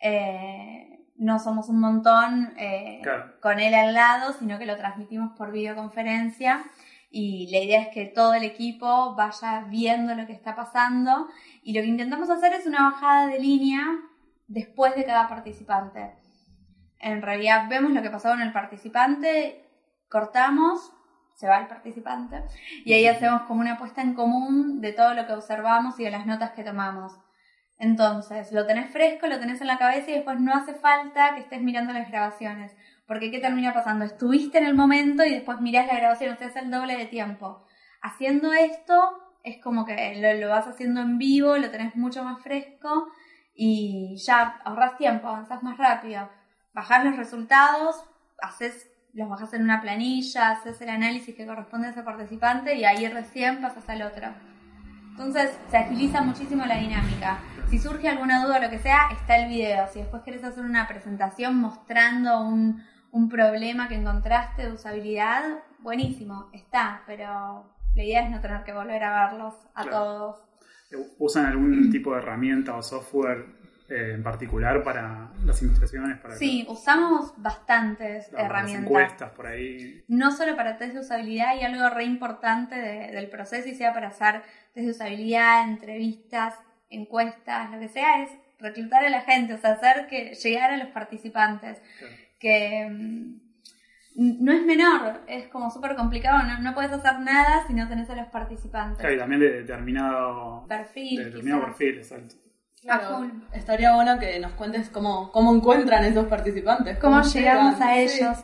Eh, 0.00 1.06
no 1.16 1.40
somos 1.40 1.68
un 1.68 1.80
montón 1.80 2.54
eh, 2.56 3.02
con 3.40 3.58
él 3.58 3.74
al 3.74 3.92
lado, 3.92 4.32
sino 4.32 4.58
que 4.58 4.66
lo 4.66 4.76
transmitimos 4.76 5.36
por 5.36 5.50
videoconferencia 5.50 6.64
y 7.10 7.50
la 7.50 7.58
idea 7.58 7.82
es 7.82 7.88
que 7.88 8.04
todo 8.04 8.34
el 8.34 8.44
equipo 8.44 9.14
vaya 9.14 9.64
viendo 9.68 10.14
lo 10.14 10.26
que 10.26 10.34
está 10.34 10.54
pasando 10.54 11.28
y 11.68 11.74
lo 11.74 11.82
que 11.82 11.88
intentamos 11.88 12.30
hacer 12.30 12.54
es 12.54 12.64
una 12.64 12.88
bajada 12.88 13.26
de 13.26 13.40
línea 13.40 13.82
después 14.46 14.96
de 14.96 15.04
cada 15.04 15.28
participante. 15.28 16.14
En 16.98 17.20
realidad 17.20 17.68
vemos 17.68 17.92
lo 17.92 18.00
que 18.00 18.08
pasó 18.08 18.30
con 18.30 18.40
el 18.40 18.54
participante, 18.54 19.68
cortamos, 20.08 20.90
se 21.34 21.46
va 21.46 21.58
el 21.58 21.66
participante 21.66 22.42
y 22.86 22.94
ahí 22.94 23.06
hacemos 23.06 23.42
como 23.42 23.60
una 23.60 23.76
puesta 23.76 24.00
en 24.00 24.14
común 24.14 24.80
de 24.80 24.94
todo 24.94 25.12
lo 25.12 25.26
que 25.26 25.34
observamos 25.34 26.00
y 26.00 26.04
de 26.04 26.10
las 26.10 26.24
notas 26.24 26.52
que 26.52 26.64
tomamos. 26.64 27.12
Entonces, 27.78 28.50
lo 28.50 28.64
tenés 28.64 28.90
fresco, 28.90 29.26
lo 29.26 29.38
tenés 29.38 29.60
en 29.60 29.66
la 29.66 29.76
cabeza 29.76 30.10
y 30.10 30.14
después 30.14 30.40
no 30.40 30.54
hace 30.54 30.72
falta 30.72 31.34
que 31.34 31.42
estés 31.42 31.60
mirando 31.60 31.92
las 31.92 32.08
grabaciones. 32.08 32.74
Porque 33.06 33.30
¿qué 33.30 33.40
termina 33.40 33.74
pasando? 33.74 34.06
Estuviste 34.06 34.56
en 34.56 34.64
el 34.64 34.74
momento 34.74 35.22
y 35.22 35.34
después 35.34 35.60
mirás 35.60 35.86
la 35.86 35.98
grabación, 35.98 36.32
o 36.32 36.38
sea, 36.38 36.46
es 36.46 36.56
el 36.56 36.70
doble 36.70 36.96
de 36.96 37.04
tiempo. 37.04 37.66
Haciendo 38.00 38.54
esto, 38.54 39.27
es 39.42 39.62
como 39.62 39.84
que 39.84 40.36
lo, 40.40 40.48
vas 40.48 40.66
haciendo 40.66 41.00
en 41.00 41.18
vivo, 41.18 41.56
lo 41.56 41.70
tenés 41.70 41.96
mucho 41.96 42.24
más 42.24 42.42
fresco 42.42 43.08
y 43.54 44.16
ya 44.16 44.60
ahorras 44.64 44.96
tiempo, 44.96 45.28
avanzás 45.28 45.62
más 45.62 45.78
rápido. 45.78 46.28
Bajás 46.72 47.04
los 47.04 47.16
resultados, 47.16 48.04
haces, 48.40 48.90
los 49.12 49.28
bajás 49.28 49.54
en 49.54 49.62
una 49.62 49.80
planilla, 49.80 50.50
haces 50.50 50.80
el 50.80 50.90
análisis 50.90 51.34
que 51.34 51.46
corresponde 51.46 51.88
a 51.88 51.90
ese 51.90 52.02
participante 52.02 52.74
y 52.76 52.84
ahí 52.84 53.06
recién 53.08 53.60
pasas 53.60 53.88
al 53.88 54.02
otro. 54.02 54.28
Entonces 55.10 55.58
se 55.68 55.76
agiliza 55.76 56.22
muchísimo 56.22 56.64
la 56.64 56.76
dinámica. 56.76 57.40
Si 57.68 57.80
surge 57.80 58.08
alguna 58.08 58.44
duda 58.44 58.58
o 58.58 58.60
lo 58.60 58.70
que 58.70 58.78
sea, 58.78 59.08
está 59.10 59.36
el 59.36 59.48
video. 59.48 59.88
Si 59.92 59.98
después 59.98 60.22
querés 60.22 60.44
hacer 60.44 60.64
una 60.64 60.86
presentación 60.86 61.56
mostrando 61.56 62.42
un, 62.42 62.86
problema 63.28 63.88
que 63.88 63.96
encontraste 63.96 64.66
de 64.66 64.72
usabilidad, 64.72 65.42
buenísimo, 65.80 66.48
está, 66.52 67.02
pero 67.04 67.68
la 67.98 68.04
idea 68.04 68.24
es 68.24 68.30
no 68.30 68.40
tener 68.40 68.62
que 68.62 68.72
volver 68.72 69.02
a 69.02 69.26
verlos 69.26 69.54
a 69.74 69.84
todos. 69.84 70.36
¿Usan 71.18 71.46
algún 71.46 71.90
tipo 71.90 72.12
de 72.12 72.18
herramienta 72.18 72.76
o 72.76 72.82
software 72.82 73.44
eh, 73.88 74.12
en 74.14 74.22
particular 74.22 74.84
para 74.84 75.32
las 75.44 75.60
investigaciones? 75.62 76.16
Para 76.20 76.36
sí, 76.36 76.64
usamos 76.68 77.34
bastantes 77.38 78.32
herramientas. 78.32 78.84
encuestas 78.84 79.30
por 79.32 79.48
ahí. 79.48 80.04
No 80.06 80.30
solo 80.30 80.54
para 80.54 80.78
test 80.78 80.94
de 80.94 81.00
usabilidad 81.00 81.56
y 81.56 81.64
algo 81.64 81.90
re 81.90 82.04
importante 82.04 82.76
del 82.76 83.28
proceso 83.28 83.68
y 83.68 83.74
sea 83.74 83.92
para 83.92 84.08
hacer 84.08 84.42
test 84.74 84.86
de 84.86 84.90
usabilidad, 84.92 85.68
entrevistas, 85.68 86.54
encuestas, 86.88 87.72
lo 87.72 87.80
que 87.80 87.88
sea, 87.88 88.22
es 88.22 88.30
reclutar 88.60 89.04
a 89.04 89.10
la 89.10 89.22
gente, 89.22 89.54
o 89.54 89.58
sea, 89.58 89.72
hacer 89.72 90.06
que 90.06 90.34
llegar 90.34 90.70
a 90.70 90.76
los 90.76 90.88
participantes. 90.88 91.82
Que 92.38 92.88
mm, 92.88 93.47
no 94.18 94.52
es 94.52 94.64
menor, 94.66 95.20
es 95.28 95.46
como 95.46 95.70
súper 95.70 95.94
complicado, 95.94 96.42
no, 96.42 96.58
no, 96.58 96.74
puedes 96.74 96.90
hacer 96.90 97.20
nada 97.20 97.64
si 97.68 97.72
no 97.72 97.86
tenés 97.88 98.10
a 98.10 98.16
los 98.16 98.26
participantes. 98.26 98.98
Claro, 98.98 99.14
y 99.14 99.18
también 99.18 99.40
de 99.40 99.50
determinado 99.50 100.66
perfil. 100.66 101.18
De 101.18 101.24
determinado 101.26 101.66
perfil, 101.66 101.98
exacto. 101.98 102.34
Claro, 102.82 103.30
estaría 103.52 103.94
bueno 103.94 104.18
que 104.18 104.40
nos 104.40 104.52
cuentes 104.52 104.88
cómo, 104.88 105.30
cómo 105.30 105.54
encuentran 105.54 106.04
esos 106.04 106.26
participantes. 106.26 106.98
Cómo, 106.98 107.22
llegamos 107.22 107.80
a 107.80 107.96
ellos. 107.96 108.38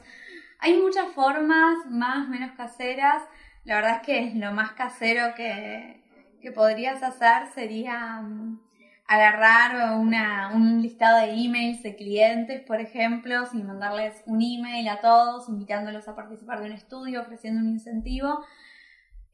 Hay 0.60 0.80
muchas 0.80 1.12
formas, 1.12 1.74
más, 1.90 2.28
menos 2.28 2.52
caseras. 2.52 3.22
La 3.64 3.76
verdad 3.76 3.96
es 3.96 4.06
que 4.06 4.32
lo 4.36 4.52
más 4.52 4.72
casero 4.72 5.34
que, 5.34 6.04
que 6.40 6.52
podrías 6.52 7.02
hacer 7.02 7.48
sería 7.52 8.20
mm, 8.22 8.60
agarrar 9.06 9.98
una, 9.98 10.50
un 10.54 10.80
listado 10.80 11.18
de 11.18 11.32
emails 11.32 11.82
de 11.82 11.94
clientes, 11.94 12.62
por 12.62 12.80
ejemplo, 12.80 13.44
y 13.52 13.62
mandarles 13.62 14.22
un 14.26 14.40
email 14.40 14.88
a 14.88 15.00
todos, 15.00 15.48
invitándolos 15.48 16.08
a 16.08 16.16
participar 16.16 16.60
de 16.60 16.66
un 16.66 16.72
estudio, 16.72 17.20
ofreciendo 17.20 17.60
un 17.60 17.68
incentivo. 17.68 18.44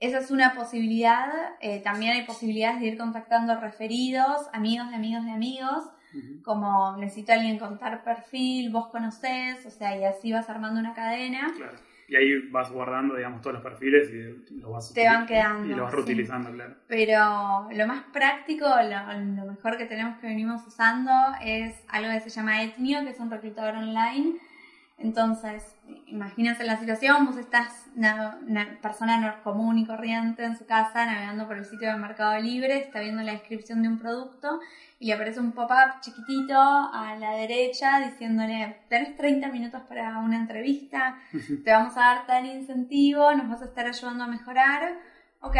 Esa 0.00 0.18
es 0.18 0.30
una 0.30 0.54
posibilidad. 0.54 1.28
Eh, 1.60 1.80
también 1.80 2.12
hay 2.12 2.22
posibilidades 2.22 2.80
de 2.80 2.88
ir 2.88 2.98
contactando 2.98 3.54
referidos, 3.60 4.48
amigos 4.52 4.90
de 4.90 4.96
amigos 4.96 5.24
de 5.24 5.30
amigos, 5.30 5.84
como 6.42 6.96
necesito 6.96 7.32
alguien 7.32 7.58
contar 7.58 8.02
perfil, 8.02 8.70
vos 8.70 8.88
conocés, 8.88 9.64
o 9.64 9.70
sea, 9.70 9.96
y 9.96 10.04
así 10.04 10.32
vas 10.32 10.48
armando 10.50 10.80
una 10.80 10.94
cadena. 10.94 11.52
Y 12.10 12.16
ahí 12.16 12.48
vas 12.50 12.72
guardando, 12.72 13.14
digamos, 13.14 13.40
todos 13.40 13.54
los 13.54 13.62
perfiles 13.62 14.10
y 14.10 14.58
los 14.58 14.72
vas, 14.72 14.92
Te 14.92 15.06
van 15.06 15.26
quedando, 15.26 15.66
y 15.66 15.76
los 15.76 15.82
vas 15.82 15.94
reutilizando, 15.94 16.50
claro. 16.50 16.74
Pero 16.88 17.68
lo 17.70 17.86
más 17.86 18.02
práctico, 18.12 18.66
lo, 18.66 19.44
mejor 19.44 19.78
que 19.78 19.84
tenemos 19.84 20.18
que 20.18 20.26
venimos 20.26 20.66
usando 20.66 21.12
es 21.40 21.76
algo 21.86 22.10
que 22.10 22.18
se 22.18 22.30
llama 22.30 22.64
Etnio, 22.64 23.04
que 23.04 23.10
es 23.10 23.20
un 23.20 23.30
reclutador 23.30 23.76
online. 23.76 24.40
Entonces, 24.98 25.76
imagínense 26.06 26.64
la 26.64 26.76
situación, 26.78 27.26
vos 27.26 27.36
estás 27.36 27.86
una, 27.94 28.40
una, 28.44 28.80
persona 28.82 29.40
común 29.44 29.78
y 29.78 29.86
corriente 29.86 30.42
en 30.44 30.58
su 30.58 30.66
casa 30.66 31.06
navegando 31.06 31.46
por 31.46 31.58
el 31.58 31.64
sitio 31.64 31.92
de 31.92 31.96
Mercado 31.96 32.40
Libre, 32.40 32.78
está 32.78 32.98
viendo 32.98 33.22
la 33.22 33.32
descripción 33.32 33.82
de 33.82 33.88
un 33.88 34.00
producto 34.00 34.58
y 35.00 35.06
le 35.06 35.14
aparece 35.14 35.40
un 35.40 35.52
pop-up 35.52 36.00
chiquitito 36.02 36.54
a 36.60 37.16
la 37.18 37.32
derecha 37.32 38.00
diciéndole, 38.00 38.82
tenés 38.90 39.16
30 39.16 39.48
minutos 39.48 39.80
para 39.88 40.18
una 40.18 40.36
entrevista, 40.36 41.18
te 41.64 41.70
vamos 41.72 41.96
a 41.96 42.00
dar 42.00 42.26
tal 42.26 42.44
incentivo, 42.44 43.32
nos 43.32 43.48
vas 43.48 43.62
a 43.62 43.64
estar 43.64 43.86
ayudando 43.86 44.24
a 44.24 44.26
mejorar. 44.26 44.98
Ok, 45.40 45.56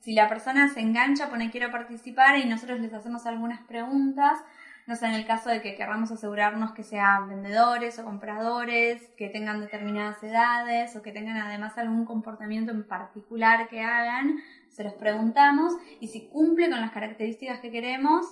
si 0.00 0.12
la 0.12 0.28
persona 0.28 0.68
se 0.68 0.80
engancha, 0.80 1.30
pone 1.30 1.52
quiero 1.52 1.70
participar 1.70 2.36
y 2.36 2.46
nosotros 2.46 2.80
les 2.80 2.92
hacemos 2.92 3.26
algunas 3.26 3.60
preguntas, 3.60 4.40
no 4.88 4.96
sé, 4.96 5.06
en 5.06 5.14
el 5.14 5.24
caso 5.24 5.50
de 5.50 5.62
que 5.62 5.76
queramos 5.76 6.10
asegurarnos 6.10 6.72
que 6.72 6.82
sean 6.82 7.28
vendedores 7.28 8.00
o 8.00 8.04
compradores, 8.04 9.00
que 9.16 9.28
tengan 9.28 9.60
determinadas 9.60 10.20
edades 10.24 10.96
o 10.96 11.02
que 11.02 11.12
tengan 11.12 11.36
además 11.36 11.78
algún 11.78 12.04
comportamiento 12.04 12.72
en 12.72 12.82
particular 12.82 13.68
que 13.68 13.82
hagan, 13.82 14.40
se 14.68 14.82
los 14.82 14.94
preguntamos 14.94 15.74
y 16.00 16.08
si 16.08 16.26
cumple 16.26 16.68
con 16.68 16.80
las 16.80 16.90
características 16.90 17.60
que 17.60 17.70
queremos, 17.70 18.26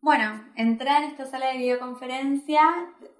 bueno, 0.00 0.44
entra 0.56 0.98
en 0.98 1.04
esta 1.04 1.26
sala 1.26 1.48
de 1.48 1.58
videoconferencia, 1.58 2.62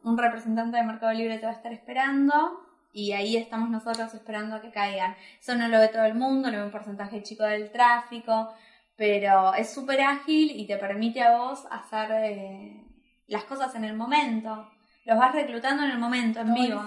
un 0.02 0.16
representante 0.16 0.78
de 0.78 0.82
Mercado 0.82 1.12
Libre 1.12 1.38
te 1.38 1.46
va 1.46 1.52
a 1.52 1.56
estar 1.56 1.72
esperando 1.72 2.66
y 2.92 3.12
ahí 3.12 3.36
estamos 3.36 3.68
nosotros 3.68 4.12
esperando 4.14 4.56
a 4.56 4.62
que 4.62 4.70
caigan. 4.70 5.14
Eso 5.38 5.54
no 5.56 5.68
lo 5.68 5.78
ve 5.78 5.88
todo 5.88 6.04
el 6.04 6.14
mundo, 6.14 6.50
lo 6.50 6.58
ve 6.58 6.64
un 6.64 6.70
porcentaje 6.70 7.22
chico 7.22 7.44
del 7.44 7.70
tráfico, 7.70 8.52
pero 8.96 9.54
es 9.54 9.72
súper 9.72 10.00
ágil 10.00 10.52
y 10.54 10.66
te 10.66 10.76
permite 10.76 11.22
a 11.22 11.36
vos 11.36 11.66
hacer 11.70 12.10
eh, 12.12 12.84
las 13.26 13.44
cosas 13.44 13.74
en 13.74 13.84
el 13.84 13.94
momento. 13.94 14.70
Los 15.04 15.18
vas 15.18 15.34
reclutando 15.34 15.84
en 15.84 15.90
el 15.90 15.98
momento, 15.98 16.40
en 16.40 16.54
vivo. 16.54 16.82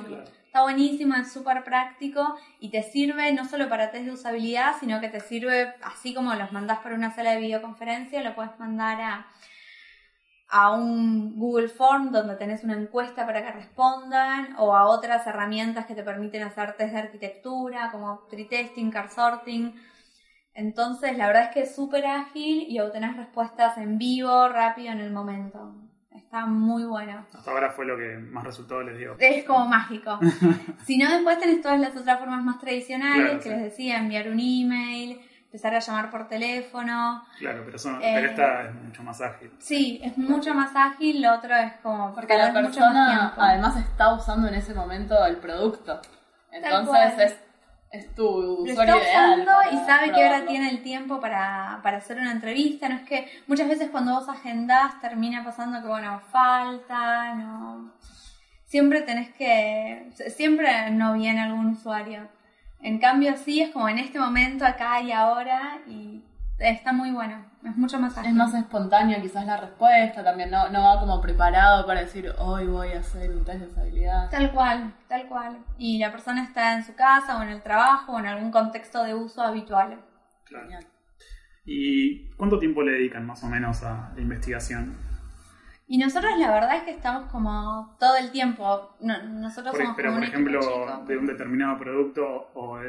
Está 0.46 0.64
buenísimo, 0.64 1.16
es 1.16 1.32
súper 1.32 1.64
práctico 1.64 2.36
y 2.60 2.70
te 2.70 2.84
sirve 2.84 3.32
no 3.34 3.46
solo 3.46 3.70
para 3.70 3.90
test 3.92 4.06
de 4.06 4.12
usabilidad, 4.12 4.74
sino 4.80 5.00
que 5.02 5.10
te 5.10 5.20
sirve, 5.20 5.74
así 5.82 6.14
como 6.14 6.34
los 6.36 6.52
mandás 6.52 6.80
para 6.80 6.96
una 6.96 7.10
sala 7.12 7.32
de 7.32 7.40
videoconferencia, 7.40 8.22
lo 8.22 8.36
puedes 8.36 8.58
mandar 8.60 9.02
a 9.02 9.28
a 10.56 10.70
un 10.70 11.40
Google 11.40 11.68
Form 11.68 12.12
donde 12.12 12.36
tenés 12.36 12.64
una 12.64 12.78
encuesta 12.78 13.26
para 13.26 13.44
que 13.44 13.52
respondan 13.52 14.56
o 14.60 14.76
a 14.76 14.86
otras 14.86 15.26
herramientas 15.26 15.88
que 15.88 15.96
te 15.96 16.04
permiten 16.04 16.44
hacer 16.44 16.74
test 16.74 16.94
de 16.94 17.00
arquitectura 17.00 17.90
como 17.92 18.28
tree 18.30 18.46
testing, 18.46 18.92
car 18.92 19.10
sorting. 19.10 19.74
Entonces, 20.54 21.18
la 21.18 21.26
verdad 21.26 21.46
es 21.46 21.54
que 21.56 21.62
es 21.62 21.76
súper 21.76 22.06
ágil 22.06 22.68
y 22.70 22.80
obtenés 22.80 23.18
respuestas 23.18 23.80
en 23.80 23.98
vivo, 23.98 24.48
rápido, 24.48 24.92
en 24.92 25.00
el 25.00 25.12
momento. 25.12 25.74
Está 26.12 26.46
muy 26.46 26.84
bueno. 26.84 27.26
Hasta 27.34 27.50
ahora 27.50 27.72
fue 27.72 27.88
lo 27.88 27.98
que 27.98 28.18
más 28.18 28.44
resultado 28.44 28.84
les 28.84 29.00
dio. 29.00 29.16
Es 29.18 29.46
como 29.46 29.66
mágico. 29.66 30.20
si 30.86 31.00
no, 31.00 31.12
después 31.12 31.40
tenés 31.40 31.62
todas 31.64 31.80
las 31.80 31.98
otras 31.98 32.20
formas 32.20 32.44
más 32.44 32.60
tradicionales 32.60 33.42
que 33.44 33.50
les 33.50 33.64
decía, 33.64 33.98
enviar 33.98 34.30
un 34.30 34.40
email, 34.40 35.20
empezar 35.54 35.76
a 35.76 35.80
llamar 35.80 36.10
por 36.10 36.28
teléfono. 36.28 37.24
Claro, 37.38 37.62
pero, 37.64 37.78
pero 38.02 38.28
esta 38.28 38.64
es 38.64 38.74
mucho 38.74 39.04
más 39.04 39.22
ágil. 39.22 39.52
Sí, 39.60 40.02
es 40.04 40.18
mucho 40.18 40.52
más 40.56 40.72
ágil, 40.76 41.22
lo 41.22 41.36
otro 41.36 41.56
es 41.56 41.74
como... 41.84 42.12
Porque 42.16 42.36
la 42.36 42.52
persona 42.52 43.36
además 43.38 43.78
está 43.78 44.16
usando 44.16 44.48
en 44.48 44.56
ese 44.56 44.74
momento 44.74 45.24
el 45.24 45.38
producto. 45.38 46.02
Entonces 46.52 47.20
es 47.20 47.38
es 47.92 48.16
tu 48.16 48.26
usuario 48.26 48.96
Lo 48.96 49.02
está 49.02 49.36
usando 49.36 49.52
y 49.72 49.86
sabe 49.86 50.12
que 50.12 50.24
ahora 50.24 50.48
tiene 50.48 50.72
el 50.72 50.82
tiempo 50.82 51.20
para, 51.20 51.80
para, 51.84 51.98
hacer 51.98 52.18
una 52.18 52.32
entrevista. 52.32 52.90
No 52.90 52.96
es 52.96 53.04
que 53.04 53.32
muchas 53.46 53.70
veces 53.70 53.92
cuando 53.92 54.16
vos 54.16 54.28
agendás 54.28 55.00
termina 55.00 55.44
pasando 55.44 55.80
que, 55.80 55.88
bueno, 55.88 56.20
falta, 56.32 57.36
no. 57.36 57.94
Siempre 58.66 59.04
tenés 59.04 59.32
que. 59.36 60.10
Siempre 60.36 60.90
no 60.90 61.14
viene 61.14 61.42
algún 61.42 61.68
usuario. 61.68 62.28
En 62.84 63.00
cambio, 63.00 63.36
sí, 63.38 63.62
es 63.62 63.72
como 63.72 63.88
en 63.88 63.98
este 63.98 64.20
momento, 64.20 64.66
acá 64.66 65.02
y 65.02 65.14
ahora, 65.14 65.80
y 65.88 66.22
está 66.60 66.92
muy 66.92 67.12
bueno. 67.12 67.46
Es 67.64 67.78
mucho 67.78 67.98
más 67.98 68.18
Es 68.18 68.34
más 68.34 68.54
espontáneo 68.54 69.22
quizás 69.22 69.46
la 69.46 69.56
respuesta 69.56 70.22
también, 70.22 70.52
no, 70.52 70.70
no 70.70 70.84
va 70.84 71.00
como 71.00 71.22
preparado 71.22 71.88
para 71.88 72.02
decir, 72.02 72.30
hoy 72.38 72.68
voy 72.68 72.90
a 72.92 73.00
hacer 73.00 73.32
un 73.32 73.46
test 73.46 73.62
de 73.62 73.68
usabilidad. 73.68 74.30
Tal 74.30 74.52
cual, 74.52 74.94
tal 75.08 75.28
cual. 75.28 75.58
Y 75.78 75.98
la 75.98 76.12
persona 76.12 76.44
está 76.44 76.74
en 76.74 76.84
su 76.84 76.94
casa 76.94 77.38
o 77.38 77.42
en 77.42 77.50
el 77.50 77.62
trabajo 77.62 78.12
o 78.12 78.20
en 78.20 78.26
algún 78.26 78.52
contexto 78.52 79.02
de 79.04 79.14
uso 79.14 79.42
habitual. 79.42 80.02
Claro. 80.44 80.68
¿Y 81.66 82.32
cuánto 82.32 82.60
tiempo 82.60 82.84
le 82.84 82.92
dedican 82.92 83.26
más 83.26 83.42
o 83.46 83.48
menos 83.48 83.82
a 83.84 84.12
la 84.14 84.22
investigación? 84.22 84.98
Y 85.94 86.00
nosotros 86.00 86.40
la 86.40 86.50
verdad 86.50 86.78
es 86.78 86.84
que 86.86 86.90
estamos 86.90 87.30
como 87.30 87.96
todo 88.00 88.18
el 88.18 88.32
tiempo, 88.32 88.96
nosotros 89.00 89.78
somos 89.78 89.96
Pero 89.96 90.16
por 90.16 90.24
ejemplo, 90.24 91.04
de 91.06 91.18
un 91.18 91.28
determinado 91.28 91.78
producto 91.78 92.50
o, 92.56 92.80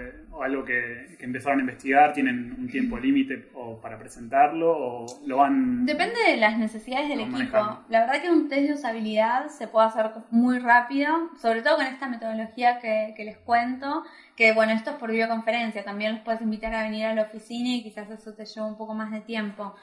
algo 0.43 0.65
que, 0.65 1.15
empezaron 1.21 1.59
a 1.59 1.61
investigar, 1.61 2.15
¿tienen 2.15 2.57
un 2.59 2.67
tiempo 2.67 2.97
límite 2.97 3.51
o 3.53 3.79
para 3.79 3.99
presentarlo 3.99 4.73
o 4.75 5.07
lo 5.27 5.37
van... 5.37 5.85
Depende 5.85 6.15
de 6.29 6.39
las 6.39 6.57
necesidades 6.57 7.11
del 7.11 7.21
equipo. 7.21 7.59
La 7.91 8.07
verdad 8.07 8.23
que 8.23 8.31
un 8.31 8.49
test 8.49 8.69
de 8.69 8.73
usabilidad 8.73 9.49
se 9.49 9.69
puede 9.69 9.89
hacer 9.89 10.11
muy 10.31 10.59
rápido, 10.59 11.29
sobre 11.37 11.61
todo 11.61 11.77
con 11.77 11.85
esta 11.85 12.09
metodología 12.09 12.79
que, 12.79 13.13
que 13.15 13.25
les 13.27 13.37
cuento, 13.37 14.03
que 14.35 14.55
bueno, 14.55 14.73
esto 14.73 14.93
es 14.93 14.97
por 14.97 15.11
videoconferencia, 15.11 15.85
también 15.85 16.13
los 16.13 16.21
puedes 16.23 16.41
invitar 16.41 16.75
a 16.75 16.85
venir 16.85 17.05
a 17.05 17.15
la 17.15 17.25
oficina 17.25 17.69
y 17.69 17.83
quizás 17.83 18.09
eso 18.09 18.33
te 18.33 18.47
lleva 18.47 18.67
un 18.67 18.79
poco 18.79 18.95
más 18.95 19.11
de 19.11 19.21
tiempo. 19.21 19.75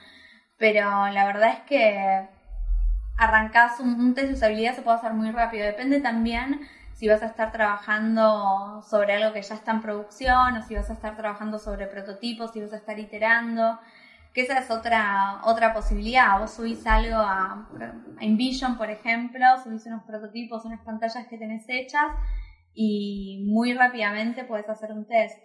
Pero 0.57 1.07
la 1.09 1.25
verdad 1.27 1.49
es 1.49 1.59
que 1.67 2.40
arrancás 3.17 3.79
un, 3.79 4.13
test 4.13 4.27
de 4.29 4.33
usabilidad 4.33 4.75
se 4.75 4.81
puede 4.81 4.97
hacer 4.97 5.13
muy 5.13 5.31
rápido. 5.31 5.65
Depende 5.65 5.99
también 6.01 6.61
si 6.93 7.07
vas 7.07 7.21
a 7.23 7.27
estar 7.27 7.51
trabajando 7.51 8.81
sobre 8.83 9.13
algo 9.13 9.33
que 9.33 9.41
ya 9.41 9.55
está 9.55 9.71
en 9.71 9.81
producción 9.81 10.57
o 10.57 10.61
si 10.61 10.75
vas 10.75 10.89
a 10.89 10.93
estar 10.93 11.15
trabajando 11.15 11.59
sobre 11.59 11.87
prototipos, 11.87 12.51
si 12.51 12.61
vas 12.61 12.73
a 12.73 12.77
estar 12.77 12.99
iterando. 12.99 13.79
Que 14.33 14.41
esa 14.41 14.57
es 14.59 14.71
otra, 14.71 15.41
otra 15.43 15.73
posibilidad. 15.73 16.39
Vos 16.39 16.51
subís 16.51 16.85
algo 16.87 17.17
a, 17.17 17.67
a 18.17 18.23
InVision, 18.23 18.77
por 18.77 18.89
ejemplo, 18.89 19.45
subís 19.63 19.85
unos 19.85 20.03
prototipos, 20.03 20.63
unas 20.65 20.81
pantallas 20.81 21.27
que 21.27 21.37
tenés 21.37 21.65
hechas 21.67 22.11
y 22.73 23.43
muy 23.47 23.73
rápidamente 23.73 24.43
puedes 24.45 24.69
hacer 24.69 24.91
un 24.91 25.05
test. 25.05 25.37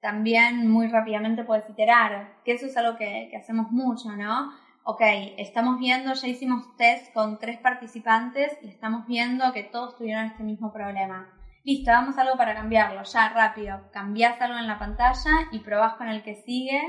También 0.00 0.68
muy 0.68 0.88
rápidamente 0.88 1.44
puedes 1.44 1.68
iterar, 1.70 2.34
que 2.44 2.52
eso 2.52 2.66
es 2.66 2.76
algo 2.76 2.96
que, 2.96 3.28
que 3.30 3.36
hacemos 3.36 3.70
mucho, 3.70 4.10
¿no? 4.12 4.52
Ok, 4.88 5.02
estamos 5.38 5.80
viendo, 5.80 6.14
ya 6.14 6.28
hicimos 6.28 6.76
test 6.76 7.12
con 7.12 7.40
tres 7.40 7.58
participantes 7.58 8.56
y 8.62 8.68
estamos 8.68 9.04
viendo 9.08 9.52
que 9.52 9.64
todos 9.64 9.96
tuvieron 9.96 10.26
este 10.26 10.44
mismo 10.44 10.72
problema. 10.72 11.28
Listo, 11.64 11.90
damos 11.90 12.16
algo 12.18 12.36
para 12.36 12.54
cambiarlo, 12.54 13.02
ya 13.02 13.28
rápido. 13.30 13.90
Cambiás 13.92 14.40
algo 14.40 14.56
en 14.58 14.68
la 14.68 14.78
pantalla 14.78 15.48
y 15.50 15.58
probás 15.58 15.94
con 15.94 16.08
el 16.08 16.22
que 16.22 16.36
sigue 16.36 16.80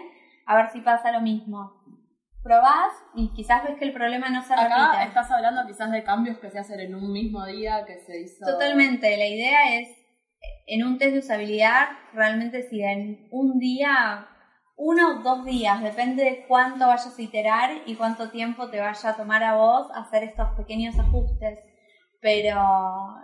a 0.45 0.55
ver 0.55 0.69
si 0.69 0.81
pasa 0.81 1.11
lo 1.11 1.21
mismo. 1.21 1.73
Probás 2.43 2.93
y 3.15 3.33
quizás 3.33 3.63
ves 3.63 3.79
que 3.79 3.85
el 3.85 3.93
problema 3.93 4.29
no 4.29 4.43
se 4.43 4.53
Acá 4.53 5.03
estás 5.03 5.31
hablando 5.31 5.65
quizás 5.65 5.91
de 5.91 6.03
cambios 6.03 6.37
que 6.37 6.51
se 6.51 6.59
hacen 6.59 6.79
en 6.79 6.93
un 6.93 7.11
mismo 7.11 7.47
día 7.47 7.83
que 7.87 7.97
se 7.97 8.21
hizo. 8.21 8.45
Totalmente, 8.45 9.17
la 9.17 9.25
idea 9.25 9.79
es 9.79 9.89
en 10.67 10.85
un 10.85 10.99
test 10.99 11.13
de 11.13 11.19
usabilidad, 11.19 11.87
realmente 12.13 12.61
si 12.69 12.83
en 12.83 13.27
un 13.31 13.57
día 13.57 14.27
uno 14.77 15.19
o 15.19 15.23
dos 15.23 15.43
días, 15.43 15.81
depende 15.81 16.23
de 16.23 16.45
cuánto 16.47 16.87
vayas 16.87 17.17
a 17.17 17.21
iterar 17.21 17.71
y 17.87 17.95
cuánto 17.95 18.29
tiempo 18.29 18.69
te 18.69 18.79
vaya 18.79 19.09
a 19.09 19.15
tomar 19.15 19.43
a 19.43 19.55
vos 19.55 19.87
hacer 19.95 20.23
estos 20.23 20.49
pequeños 20.55 20.97
ajustes. 20.99 21.59
Pero 22.21 22.55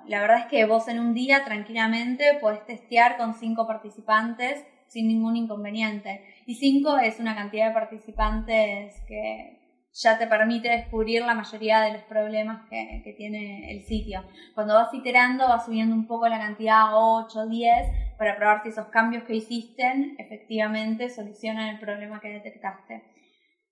la 0.08 0.22
verdad 0.22 0.40
es 0.40 0.46
que 0.48 0.66
vos 0.66 0.88
en 0.88 1.00
un 1.00 1.14
día 1.14 1.46
tranquilamente 1.46 2.38
podés 2.42 2.66
testear 2.66 3.18
con 3.18 3.36
cinco 3.36 3.68
participantes 3.68 4.66
sin 4.88 5.08
ningún 5.08 5.36
inconveniente. 5.38 6.26
Y 6.48 6.56
cinco 6.56 6.98
es 6.98 7.20
una 7.20 7.36
cantidad 7.36 7.68
de 7.68 7.74
participantes 7.74 9.00
que 9.08 9.60
ya 9.94 10.18
te 10.18 10.26
permite 10.26 10.70
descubrir 10.70 11.24
la 11.24 11.36
mayoría 11.36 11.82
de 11.82 11.94
los 11.94 12.02
problemas 12.04 12.68
que, 12.68 13.02
que, 13.04 13.14
tiene 13.14 13.72
el 13.72 13.84
sitio. 13.84 14.24
Cuando 14.56 14.74
vas 14.74 14.92
iterando, 14.94 15.48
vas 15.48 15.66
subiendo 15.66 15.94
un 15.94 16.08
poco 16.08 16.28
la 16.28 16.40
cantidad 16.40 16.82
a 16.82 16.96
8, 16.96 17.46
10, 17.48 18.03
para 18.18 18.36
probar 18.36 18.62
si 18.62 18.70
esos 18.70 18.88
cambios 18.88 19.24
que 19.24 19.36
hiciste 19.36 20.16
efectivamente 20.18 21.10
solucionan 21.10 21.70
el 21.70 21.80
problema 21.80 22.20
que 22.20 22.30
detectaste. 22.30 23.04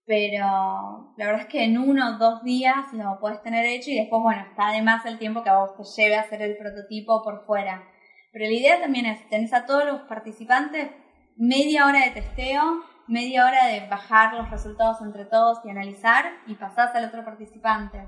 Pero 0.06 1.14
la 1.16 1.26
verdad 1.26 1.42
es 1.42 1.48
que 1.48 1.64
en 1.64 1.78
uno 1.78 2.16
o 2.16 2.18
dos 2.18 2.44
días 2.44 2.92
lo 2.94 3.20
puedes 3.20 3.42
tener 3.44 3.66
hecho 3.66 3.92
y 3.92 4.00
después, 4.00 4.22
bueno, 4.22 4.42
está 4.42 4.70
además 4.70 5.06
el 5.06 5.20
tiempo 5.20 5.44
que 5.44 5.50
a 5.50 5.60
vos 5.60 5.76
te 5.78 5.84
lleve 6.02 6.16
a 6.16 6.22
hacer 6.22 6.42
el 6.42 6.58
prototipo 6.58 7.24
por 7.24 7.46
fuera. 7.46 7.84
Pero 8.32 8.46
la 8.46 8.52
idea 8.52 8.82
también 8.82 9.06
es, 9.06 9.30
tenés 9.30 9.54
a 9.54 9.66
todos 9.66 9.86
los 9.86 10.02
participantes 10.02 10.90
media 11.38 11.86
hora 11.86 12.06
de 12.06 12.12
testeo 12.12 12.84
media 13.12 13.46
hora 13.46 13.66
de 13.68 13.88
bajar 13.88 14.34
los 14.36 14.50
resultados 14.50 15.02
entre 15.02 15.26
todos 15.26 15.60
y 15.66 15.70
analizar 15.70 16.32
y 16.48 16.56
pasás 16.56 16.96
al 16.96 17.04
otro 17.06 17.26
participante. 17.26 18.08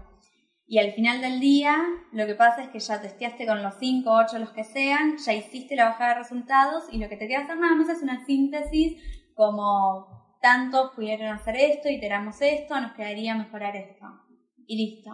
Y 0.73 0.79
al 0.79 0.91
final 0.93 1.21
del 1.21 1.39
día, 1.39 1.75
lo 2.11 2.25
que 2.25 2.33
pasa 2.33 2.63
es 2.63 2.69
que 2.69 2.79
ya 2.79 2.99
testeaste 2.99 3.45
con 3.45 3.61
los 3.61 3.75
5 3.75 4.09
o 4.09 4.23
8 4.25 4.39
los 4.39 4.49
que 4.53 4.63
sean, 4.63 5.17
ya 5.23 5.31
hiciste 5.31 5.75
la 5.75 5.85
bajada 5.85 6.15
de 6.15 6.19
resultados 6.21 6.85
y 6.91 6.97
lo 6.97 7.07
que 7.09 7.15
te 7.15 7.27
queda 7.27 7.41
hacer 7.41 7.59
nada 7.59 7.75
más 7.75 7.89
es 7.89 8.01
una 8.01 8.25
síntesis 8.25 8.99
como 9.35 10.39
tantos 10.41 10.89
pudieron 10.95 11.27
hacer 11.27 11.57
esto, 11.57 11.89
iteramos 11.89 12.41
esto, 12.41 12.81
nos 12.81 12.93
quedaría 12.93 13.35
mejorar 13.35 13.75
esto. 13.75 14.03
Y 14.65 14.83
listo. 14.83 15.11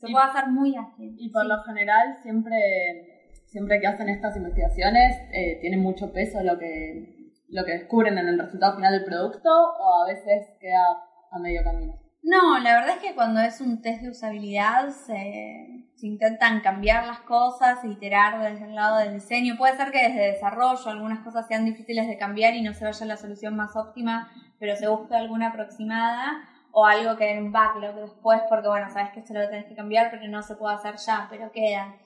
Se 0.00 0.08
puede 0.10 0.26
hacer 0.26 0.48
muy 0.48 0.74
ágil. 0.74 1.14
Y 1.16 1.30
por 1.30 1.46
lo 1.46 1.62
general, 1.62 2.18
siempre, 2.24 3.30
siempre 3.46 3.80
que 3.80 3.86
hacen 3.86 4.08
estas 4.08 4.36
investigaciones, 4.36 5.16
eh, 5.32 5.58
tiene 5.60 5.76
mucho 5.76 6.12
peso 6.12 6.42
lo 6.42 6.58
que 6.58 7.30
lo 7.50 7.64
que 7.64 7.72
descubren 7.74 8.18
en 8.18 8.26
el 8.26 8.38
resultado 8.40 8.74
final 8.74 8.94
del 8.94 9.04
producto 9.04 9.48
o 9.48 10.02
a 10.02 10.08
veces 10.08 10.56
queda 10.58 10.84
a 11.30 11.38
medio 11.38 11.62
camino? 11.62 12.09
No, 12.22 12.58
la 12.58 12.74
verdad 12.74 12.96
es 12.96 13.02
que 13.02 13.14
cuando 13.14 13.40
es 13.40 13.60
un 13.60 13.80
test 13.80 14.02
de 14.02 14.10
usabilidad 14.10 14.90
se, 14.90 15.86
intentan 16.02 16.60
cambiar 16.60 17.06
las 17.06 17.20
cosas, 17.20 17.84
iterar 17.84 18.52
desde 18.52 18.66
el 18.66 18.74
lado 18.74 18.98
del 18.98 19.14
diseño. 19.14 19.56
Puede 19.56 19.76
ser 19.76 19.90
que 19.90 20.08
desde 20.08 20.32
desarrollo 20.32 20.90
algunas 20.90 21.20
cosas 21.20 21.46
sean 21.46 21.64
difíciles 21.64 22.06
de 22.08 22.18
cambiar 22.18 22.54
y 22.54 22.62
no 22.62 22.72
se 22.74 22.84
vaya 22.84 23.06
la 23.06 23.16
solución 23.16 23.56
más 23.56 23.76
óptima, 23.76 24.30
pero 24.58 24.76
se 24.76 24.88
busque 24.88 25.14
alguna 25.14 25.48
aproximada 25.48 26.42
o 26.72 26.86
algo 26.86 27.16
que 27.16 27.30
en 27.30 27.44
un 27.44 27.52
backlog 27.52 27.96
después, 27.96 28.40
porque 28.48 28.68
bueno, 28.68 28.88
sabes 28.90 29.10
que 29.12 29.20
esto 29.20 29.34
lo 29.34 29.48
tenés 29.48 29.66
que 29.66 29.74
cambiar, 29.74 30.10
pero 30.10 30.26
no 30.28 30.42
se 30.42 30.56
puede 30.56 30.74
hacer 30.74 30.96
ya, 30.96 31.26
pero 31.30 31.50
queda. 31.52 31.96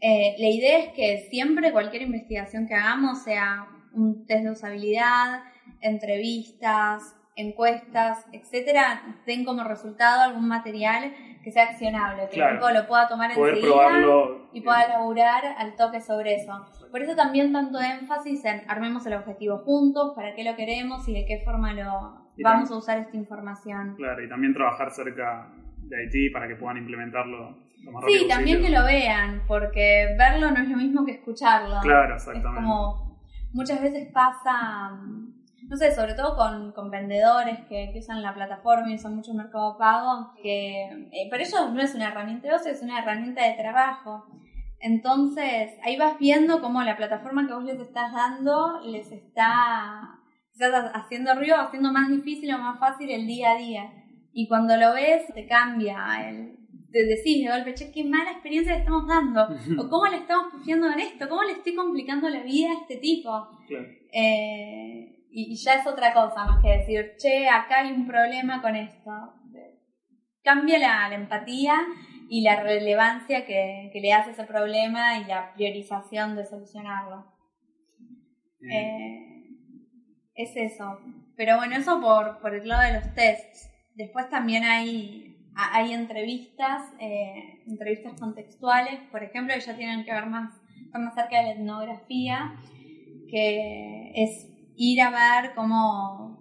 Eh, 0.00 0.36
la 0.38 0.48
idea 0.48 0.78
es 0.78 0.92
que 0.92 1.28
siempre 1.30 1.72
cualquier 1.72 2.02
investigación 2.02 2.66
que 2.66 2.74
hagamos 2.74 3.22
sea 3.22 3.66
un 3.92 4.24
test 4.26 4.44
de 4.44 4.50
usabilidad, 4.50 5.42
entrevistas, 5.80 7.14
encuestas, 7.40 8.26
etcétera, 8.32 9.02
den 9.26 9.44
como 9.44 9.64
resultado 9.64 10.22
algún 10.22 10.48
material 10.48 11.12
que 11.42 11.50
sea 11.50 11.64
accionable, 11.64 12.28
que 12.30 12.40
el 12.40 12.48
equipo 12.48 12.70
lo 12.70 12.86
pueda 12.86 13.08
tomar 13.08 13.30
enseguida 13.30 14.00
y 14.52 14.60
pueda 14.60 14.88
laburar 14.88 15.44
al 15.58 15.74
toque 15.74 16.00
sobre 16.00 16.36
eso. 16.36 16.66
Por 16.90 17.02
eso 17.02 17.16
también 17.16 17.52
tanto 17.52 17.80
énfasis 17.80 18.44
en 18.44 18.62
armemos 18.68 19.06
el 19.06 19.14
objetivo 19.14 19.58
juntos, 19.58 20.12
para 20.14 20.34
qué 20.34 20.44
lo 20.44 20.56
queremos 20.56 21.08
y 21.08 21.14
de 21.14 21.24
qué 21.26 21.42
forma 21.44 21.72
lo 21.72 22.30
vamos 22.42 22.70
a 22.70 22.76
usar 22.76 22.98
esta 22.98 23.16
información. 23.16 23.94
Claro, 23.96 24.22
y 24.22 24.28
también 24.28 24.54
trabajar 24.54 24.90
cerca 24.90 25.50
de 25.78 25.96
Haití 25.96 26.30
para 26.30 26.46
que 26.48 26.56
puedan 26.56 26.78
implementarlo 26.78 27.56
lo 27.82 27.92
más 27.92 28.04
Sí, 28.06 28.26
también 28.28 28.62
que 28.62 28.70
lo 28.70 28.84
vean, 28.84 29.42
porque 29.46 30.14
verlo 30.18 30.50
no 30.50 30.62
es 30.62 30.68
lo 30.68 30.76
mismo 30.76 31.04
que 31.04 31.12
escucharlo. 31.12 31.80
Claro, 31.82 32.14
exactamente. 32.14 32.48
Es 32.48 32.64
como 32.66 33.18
muchas 33.52 33.80
veces 33.80 34.08
pasa, 34.12 35.00
no 35.70 35.76
sé, 35.76 35.94
sobre 35.94 36.14
todo 36.14 36.36
con, 36.74 36.90
vendedores 36.90 37.60
que, 37.68 37.94
usan 37.96 38.22
la 38.22 38.34
plataforma 38.34 38.90
y 38.90 38.96
usan 38.96 39.14
mucho 39.14 39.32
Mercado 39.32 39.78
Pago, 39.78 40.32
que 40.42 40.82
eh, 41.12 41.30
para 41.30 41.44
ellos 41.44 41.72
no 41.72 41.80
es 41.80 41.94
una 41.94 42.08
herramienta 42.08 42.48
de 42.48 42.54
ocio, 42.54 42.72
es 42.72 42.82
una 42.82 42.98
herramienta 42.98 43.44
de 43.44 43.54
trabajo. 43.54 44.26
Entonces, 44.80 45.70
ahí 45.84 45.96
vas 45.96 46.18
viendo 46.18 46.60
cómo 46.60 46.82
la 46.82 46.96
plataforma 46.96 47.46
que 47.46 47.54
vos 47.54 47.62
les 47.62 47.78
estás 47.78 48.12
dando 48.12 48.80
les 48.84 49.12
está 49.12 50.18
haciendo 50.92 51.34
ruido, 51.36 51.56
haciendo 51.56 51.92
más 51.92 52.10
difícil 52.10 52.52
o 52.52 52.58
más 52.58 52.80
fácil 52.80 53.08
el 53.08 53.28
día 53.28 53.52
a 53.52 53.58
día. 53.58 53.92
Y 54.32 54.48
cuando 54.48 54.76
lo 54.76 54.92
ves, 54.92 55.32
te 55.32 55.46
cambia 55.46 56.28
el, 56.28 56.58
te 56.90 57.04
decís 57.04 57.44
de 57.44 57.50
golpe, 57.50 57.74
che, 57.74 57.92
qué 57.92 58.02
mala 58.02 58.32
experiencia 58.32 58.72
le 58.72 58.80
estamos 58.80 59.06
dando, 59.06 59.46
o 59.78 59.88
cómo 59.88 60.06
le 60.06 60.16
estamos 60.16 60.52
pufiando 60.52 60.90
en 60.90 60.98
esto, 60.98 61.28
cómo 61.28 61.44
le 61.44 61.52
estoy 61.52 61.76
complicando 61.76 62.28
la 62.28 62.42
vida 62.42 62.70
a 62.70 62.80
este 62.80 62.96
tipo. 62.96 63.48
Eh, 64.12 65.19
y, 65.32 65.54
ya 65.56 65.74
es 65.74 65.86
otra 65.86 66.12
cosa 66.12 66.44
más 66.44 66.62
que 66.62 66.78
decir, 66.78 67.14
che, 67.16 67.48
acá 67.48 67.80
hay 67.80 67.92
un 67.92 68.06
problema 68.06 68.60
con 68.60 68.74
esto. 68.76 69.10
Cambia 70.42 70.78
la, 70.78 71.14
empatía 71.14 71.74
y 72.28 72.42
la 72.42 72.62
relevancia 72.62 73.44
que, 73.44 73.90
le 73.94 74.12
hace 74.12 74.30
ese 74.32 74.44
problema 74.44 75.18
y 75.18 75.24
la 75.24 75.52
priorización 75.54 76.36
de 76.36 76.46
solucionarlo. 76.46 77.26
Eh, 78.70 79.30
es 80.34 80.56
eso. 80.56 80.98
Pero 81.36 81.56
bueno, 81.56 81.76
eso 81.76 82.00
por, 82.00 82.40
por 82.40 82.54
el 82.54 82.66
lado 82.66 82.82
de 82.82 83.00
los 83.00 83.14
tests. 83.14 83.70
Después 83.94 84.28
también 84.30 84.64
hay, 84.64 85.36
hay 85.54 85.92
entrevistas, 85.92 86.82
eh, 86.98 87.62
entrevistas 87.66 88.18
contextuales, 88.18 89.00
por 89.10 89.22
ejemplo, 89.22 89.54
que 89.54 89.60
ya 89.60 89.76
tienen 89.76 90.04
que 90.04 90.12
ver 90.12 90.26
más, 90.26 90.60
más 90.92 91.14
cerca 91.14 91.38
de 91.38 91.42
la 91.44 91.52
etnografía, 91.52 92.56
que 93.30 94.12
es 94.14 94.49
ir 94.82 95.02
a 95.02 95.10
ver 95.10 95.54
cómo 95.54 96.38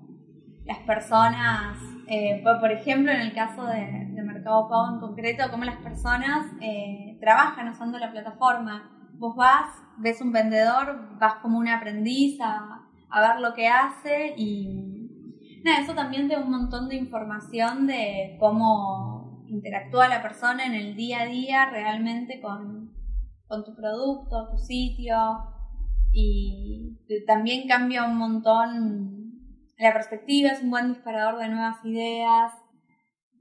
las 0.66 0.80
personas, 0.80 1.78
eh, 2.08 2.42
por 2.42 2.72
ejemplo, 2.72 3.12
en 3.12 3.20
el 3.20 3.34
caso 3.34 3.66
de, 3.66 4.08
Mercado 4.24 4.70
Pago 4.70 4.94
en 4.94 5.00
concreto, 5.02 5.44
cómo 5.52 5.66
las 5.66 5.78
personas 5.78 6.46
eh, 6.62 7.18
trabajan 7.20 7.68
usando 7.68 7.98
la 7.98 8.12
plataforma. 8.12 9.10
Vos 9.18 9.36
vas, 9.36 9.70
ves 9.98 10.22
un 10.22 10.32
vendedor, 10.32 11.18
vas 11.20 11.36
como 11.42 11.58
un 11.58 11.68
aprendiz 11.68 12.40
a, 12.40 12.88
a 13.10 13.22
ver 13.22 13.42
lo 13.42 13.54
que 13.54 13.68
hace 13.68 14.36
y 14.38 15.62
nada, 15.66 15.82
eso 15.82 15.94
también 15.94 16.30
te 16.30 16.36
da 16.36 16.42
un 16.42 16.52
montón 16.52 16.88
de 16.88 16.96
información 16.96 17.88
de 17.88 18.38
cómo 18.40 19.44
interactúa 19.48 20.08
la 20.08 20.22
persona 20.22 20.66
en 20.66 20.76
el 20.76 20.96
día 20.96 21.24
a 21.24 21.26
día 21.26 21.70
realmente 21.70 22.40
con, 22.40 22.94
con 23.48 23.66
tu 23.66 23.76
producto, 23.76 24.50
tu 24.52 24.58
sitio, 24.58 25.18
y 26.12 26.98
también 27.26 27.68
cambia 27.68 28.06
un 28.06 28.18
montón 28.18 29.20
la 29.80 29.94
perspectiva, 29.94 30.50
es 30.50 30.62
un 30.62 30.72
buen 30.72 30.90
disparador 30.94 31.40
de 31.40 31.48
nuevas 31.48 31.84
ideas. 31.86 32.54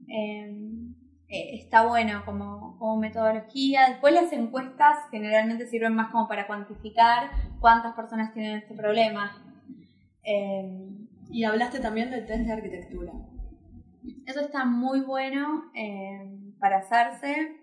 Em, 0.07 0.95
eh, 1.27 1.59
está 1.59 1.85
bueno 1.85 2.23
como, 2.25 2.77
como, 2.79 2.97
metodología. 2.97 3.89
Después 3.89 4.13
las 4.13 4.31
encuestas 4.31 4.97
generalmente 5.11 5.67
sirven 5.67 5.93
más 5.93 6.11
como 6.11 6.27
para 6.27 6.47
cuantificar 6.47 7.29
cuántas 7.59 7.93
personas 7.93 8.33
tienen 8.33 8.57
este 8.57 8.73
problema. 8.73 9.43
Em, 10.23 11.07
y 11.29 11.43
hablaste 11.43 11.79
también 11.79 12.09
del 12.09 12.25
test 12.25 12.45
de 12.45 12.53
arquitectura. 12.53 13.11
Eso 14.25 14.39
está 14.39 14.63
muy 14.65 15.01
bueno 15.01 15.69
em, 15.73 16.57
para 16.57 16.77
hacerse 16.79 17.57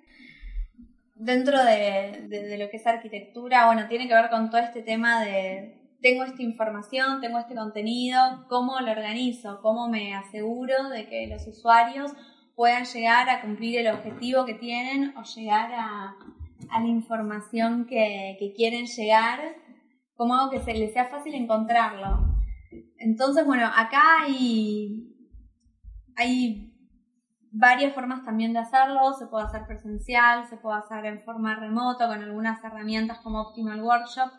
dentro 1.17 1.65
de, 1.65 2.57
lo 2.59 2.69
que 2.71 2.77
es 2.77 2.87
arquitectura, 2.87 3.67
bueno, 3.67 3.89
tiene 3.89 4.07
que 4.07 4.15
ver 4.15 4.31
con 4.31 4.51
todo 4.51 4.61
este 4.61 4.83
tema 4.83 5.25
de 5.25 5.83
tengo 6.01 6.25
esta 6.25 6.43
información, 6.43 7.21
tengo 7.21 7.39
este 7.39 7.55
contenido, 7.55 8.47
cómo 8.49 8.79
lo 8.81 8.93
organizo, 8.93 9.61
cómo 9.63 9.89
me 9.89 10.15
aseguro 10.15 10.91
de 10.91 11.09
que 11.09 11.27
los 11.27 11.47
usuarios 11.47 12.13
puedan 12.55 12.85
llegar 12.85 13.29
a 13.29 13.41
cumplir 13.41 13.81
el 13.81 13.89
objetivo 13.89 14.45
que 14.45 14.55
tienen 14.55 15.17
o 15.17 15.23
llegar 15.23 15.73
a, 15.73 16.15
la 16.71 16.87
información 16.87 17.87
que, 17.87 18.37
que, 18.39 18.53
quieren 18.53 18.87
llegar, 18.87 19.41
cómo 20.17 20.35
hago 20.35 20.51
que 20.51 20.61
se 20.61 20.75
les 20.75 20.93
sea 20.93 21.07
fácil 21.07 21.35
encontrarlo. 21.35 22.37
Entonces, 22.99 23.45
bueno, 23.45 23.67
acá 23.75 24.23
hay, 24.23 25.15
hay 26.17 26.66
varias 27.59 27.95
formas 27.95 28.23
también 28.23 28.53
de 28.53 28.59
hacerlo, 28.59 29.15
se 29.15 29.27
puede 29.27 29.47
hacer 29.47 29.67
presencial, 29.67 30.47
se 30.49 30.57
puede 30.57 30.79
hacer 30.79 31.07
en 31.07 31.23
forma 31.23 31.57
remota 31.57 32.07
con 32.07 32.23
algunas 32.23 32.63
herramientas 32.63 33.19
como 33.19 33.41
Optimal 33.41 33.83
Workshop, 33.83 34.31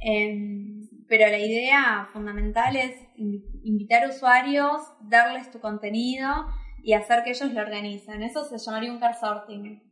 em, 0.00 0.88
pero 1.08 1.28
la 1.30 1.38
idea 1.38 2.08
fundamental 2.12 2.76
es 2.76 2.96
invitar 3.16 4.08
usuarios, 4.08 4.80
darles 5.00 5.50
tu 5.50 5.60
contenido 5.60 6.46
y 6.82 6.94
hacer 6.94 7.22
que 7.24 7.30
ellos 7.30 7.52
lo 7.52 7.60
organicen. 7.60 8.22
Eso 8.22 8.44
se 8.44 8.56
llamaría 8.56 8.92
un 8.92 9.00
car 9.00 9.14
sorting. 9.14 9.82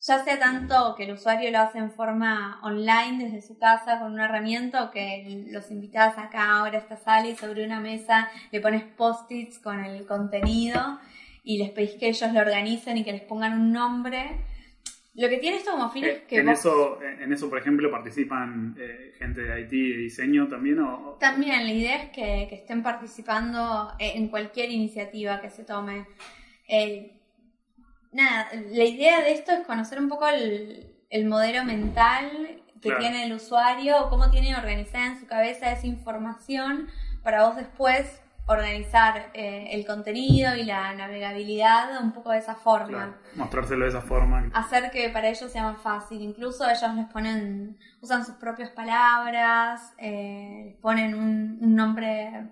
Ya 0.00 0.22
sea 0.22 0.38
tanto 0.38 0.94
que 0.96 1.04
el 1.04 1.14
usuario 1.14 1.50
lo 1.50 1.58
hace 1.58 1.78
en 1.78 1.90
forma 1.90 2.60
online 2.62 3.24
desde 3.24 3.42
su 3.42 3.58
casa 3.58 3.98
con 3.98 4.12
una 4.12 4.26
herramienta 4.26 4.84
o 4.84 4.90
que 4.92 5.46
los 5.50 5.72
invitas 5.72 6.16
acá 6.18 6.52
ahora 6.52 6.78
a 6.78 6.80
esta 6.82 6.96
sala 6.96 7.26
y 7.26 7.34
sobre 7.34 7.66
una 7.66 7.80
mesa 7.80 8.28
le 8.52 8.60
pones 8.60 8.84
post-its 8.84 9.58
con 9.58 9.84
el 9.84 10.06
contenido 10.06 11.00
y 11.48 11.56
les 11.56 11.70
pedís 11.70 11.94
que 11.94 12.08
ellos 12.08 12.30
lo 12.30 12.40
organicen 12.40 12.98
y 12.98 13.04
que 13.04 13.12
les 13.12 13.22
pongan 13.22 13.58
un 13.58 13.72
nombre. 13.72 14.44
Lo 15.14 15.30
que 15.30 15.38
tiene 15.38 15.56
esto 15.56 15.70
como 15.70 15.88
fin 15.88 16.04
es 16.04 16.16
eh, 16.16 16.24
que... 16.28 16.36
En, 16.40 16.50
eso, 16.50 17.00
en 17.02 17.32
eso, 17.32 17.48
por 17.48 17.58
ejemplo, 17.58 17.90
participan 17.90 18.76
eh, 18.78 19.14
gente 19.18 19.40
de 19.40 19.62
IT 19.62 19.72
y 19.72 19.92
diseño 19.96 20.46
también. 20.46 20.78
¿o? 20.80 21.16
También, 21.18 21.64
la 21.64 21.72
idea 21.72 22.02
es 22.02 22.10
que, 22.10 22.54
estén 22.54 22.82
participando 22.82 23.94
en 23.98 24.28
cualquier 24.28 24.70
iniciativa 24.70 25.40
que 25.40 25.48
se 25.48 25.64
tome. 25.64 26.06
nada, 28.12 28.50
la 28.70 28.84
idea 28.84 29.22
de 29.22 29.32
esto 29.32 29.52
es 29.52 29.66
conocer 29.66 29.98
un 30.00 30.10
poco 30.10 30.28
el, 30.28 30.96
el 31.08 31.24
modelo 31.24 31.64
mental 31.64 32.60
que 32.82 32.92
tiene 32.92 33.24
el 33.24 33.32
usuario, 33.32 34.10
cómo 34.10 34.30
tiene 34.30 34.54
organizada 34.54 35.06
en 35.06 35.18
su 35.18 35.26
cabeza 35.26 35.72
esa 35.72 35.86
información 35.86 36.88
para 37.22 37.46
vos 37.46 37.56
después 37.56 38.20
organizar 38.48 39.30
eh, 39.34 39.68
el 39.72 39.86
contenido 39.86 40.56
y 40.56 40.64
la 40.64 40.94
navegabilidad 40.94 42.02
un 42.02 42.12
poco 42.12 42.30
de 42.30 42.38
esa 42.38 42.54
forma. 42.54 43.18
mostrárselo 43.36 43.84
de 43.84 43.90
esa 43.90 44.00
forma. 44.00 44.50
Hacer 44.54 44.90
que 44.90 45.10
para 45.10 45.28
ellos 45.28 45.52
sea 45.52 45.64
más 45.64 45.80
fácil. 45.82 46.22
Incluso 46.22 46.64
ellos 46.64 46.94
les 46.94 47.06
ponen, 47.08 47.78
usan 48.00 48.24
sus 48.24 48.36
propias 48.36 48.70
palabras, 48.70 49.92
eh, 49.98 50.62
les 50.64 50.76
ponen 50.80 51.14
un, 51.14 51.58
nombre 51.76 52.50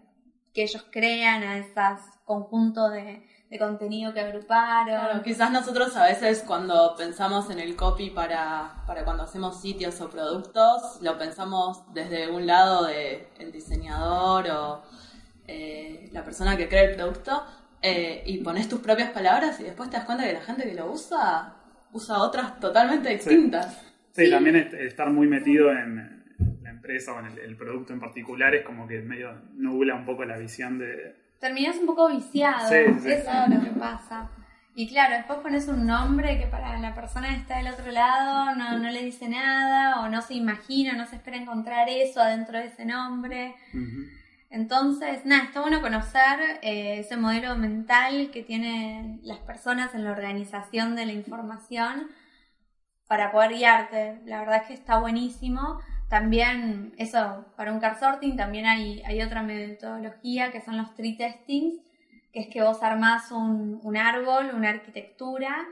que 0.53 0.65
ellos 0.65 0.87
crean 0.91 1.43
a 1.43 1.57
ese 1.57 1.75
conjunto 2.25 2.91
de, 2.91 3.25
contenido 3.59 4.13
que 4.13 4.21
agruparon. 4.21 5.01
Claro, 5.01 5.23
quizás 5.23 5.51
nosotros 5.51 5.97
a 5.97 6.05
veces 6.05 6.45
cuando 6.47 6.95
pensamos 6.95 7.49
en 7.49 7.59
el 7.59 7.75
copy 7.75 8.11
para, 8.11 8.83
para 8.87 9.03
cuando 9.03 9.23
hacemos 9.23 9.63
sitios 9.63 9.99
o 10.03 10.11
productos, 10.11 11.01
lo 11.01 11.17
pensamos 11.17 11.91
desde 11.95 12.31
un 12.31 12.47
lado 12.47 12.85
de 12.85 13.33
el 13.39 13.51
diseñador 13.51 14.51
o 14.51 14.83
eh, 15.47 16.09
la 16.13 16.25
persona 16.25 16.57
que 16.57 16.69
crea 16.69 16.85
el 16.85 16.97
producto 16.97 17.45
eh, 17.83 18.23
y 18.27 18.39
pones 18.39 18.69
tus 18.69 18.81
propias 18.81 19.11
palabras 19.11 19.61
y 19.61 19.65
después 19.65 19.91
te 19.91 19.97
das 19.97 20.07
cuenta 20.07 20.25
que 20.25 20.33
la 20.33 20.41
gente 20.41 20.65
que 20.65 20.75
lo 20.75 20.91
usa 20.91 21.57
usa 21.93 22.19
otras 22.19 22.61
totalmente 22.61 23.09
distintas. 23.11 23.83
Sí, 24.13 24.31
también 24.31 24.57
estar 24.57 25.11
muy 25.11 25.27
metido 25.27 25.71
en 25.73 26.25
la 26.63 26.71
empresa 26.71 27.13
o 27.13 27.21
en 27.21 27.39
el, 27.39 27.57
producto 27.57 27.93
en 27.93 28.01
particular 28.01 28.55
es 28.55 28.65
como 28.65 28.87
que 28.87 29.01
medio 29.01 29.33
nubla 29.55 29.95
un 29.95 30.05
poco 30.05 30.25
la 30.25 30.39
visión 30.39 30.79
de... 30.79 31.15
Terminas 31.39 31.77
un 31.77 31.87
poco 31.87 32.09
viciado, 32.09 32.73
eso 32.73 33.09
es 33.09 33.25
lo 33.49 33.61
que 33.63 33.79
pasa. 33.79 34.31
Y 34.75 34.89
claro, 34.89 35.17
después 35.17 35.39
pones 35.39 35.69
un 35.69 35.87
nombre 35.87 36.39
que 36.39 36.47
para 36.47 36.79
la 36.79 36.95
persona 36.95 37.31
que 37.31 37.37
está 37.37 37.59
del 37.59 37.69
otro 37.69 37.91
lado 37.91 38.55
no, 38.55 38.79
no 38.79 38.91
le 38.91 39.03
dice 39.03 39.29
nada 39.29 40.01
o 40.01 40.09
no 40.09 40.21
se 40.21 40.35
imagina, 40.35 40.93
no 40.95 41.07
se 41.07 41.17
espera 41.17 41.39
encontrar 41.39 41.89
eso 41.89 42.21
adentro 42.21 42.59
de 42.59 42.67
ese 42.67 42.85
nombre. 42.85 43.55
Entonces, 44.57 45.27
nada, 45.27 45.45
está 45.45 45.61
bueno 45.61 45.83
conocer 45.83 46.41
eh, 46.63 47.01
ese 47.01 47.19
modelo 47.19 47.57
mental 47.57 48.31
que 48.31 48.43
tienen 48.43 49.21
las 49.23 49.37
personas 49.41 49.95
en 49.95 50.03
la 50.03 50.13
organización 50.13 50.97
de 50.97 51.05
la 51.05 51.13
información 51.13 52.09
para 53.07 53.33
poder 53.33 53.53
guiarte. 53.53 54.23
La 54.25 54.39
verdad 54.39 54.63
es 54.63 54.69
que 54.69 54.73
está 54.73 54.99
buenísimo. 54.99 55.79
También, 56.09 56.95
eso, 56.97 57.45
para 57.55 57.71
un 57.71 57.81
car 57.81 57.99
sorting 58.01 58.39
también 58.39 58.65
hay, 58.65 59.03
hay 59.03 59.21
otra 59.21 59.43
metodología 59.43 60.51
que 60.51 60.63
son 60.63 60.79
los 60.79 60.95
tree 60.95 61.19
testings, 61.19 61.75
que 62.33 62.41
es 62.41 62.49
que 62.49 62.63
vos 62.63 62.83
armás 62.83 63.31
un, 63.33 63.79
un 63.83 63.97
árbol, 63.99 64.53
una 64.55 64.71
arquitectura, 64.71 65.67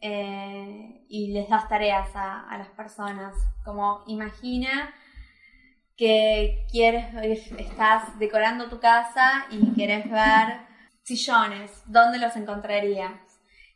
eh, 0.00 1.04
y 1.10 1.32
les 1.32 1.50
das 1.50 1.68
tareas 1.68 2.16
a, 2.16 2.48
a 2.48 2.56
las 2.56 2.68
personas. 2.68 3.34
Como 3.62 4.04
imagina 4.06 4.94
que 5.96 6.66
quieres, 6.70 7.06
estás 7.58 8.18
decorando 8.18 8.68
tu 8.68 8.78
casa 8.80 9.46
y 9.50 9.72
quieres 9.74 10.10
ver 10.10 10.58
sillones, 11.02 11.70
¿dónde 11.86 12.18
los 12.18 12.36
encontrarías? 12.36 13.12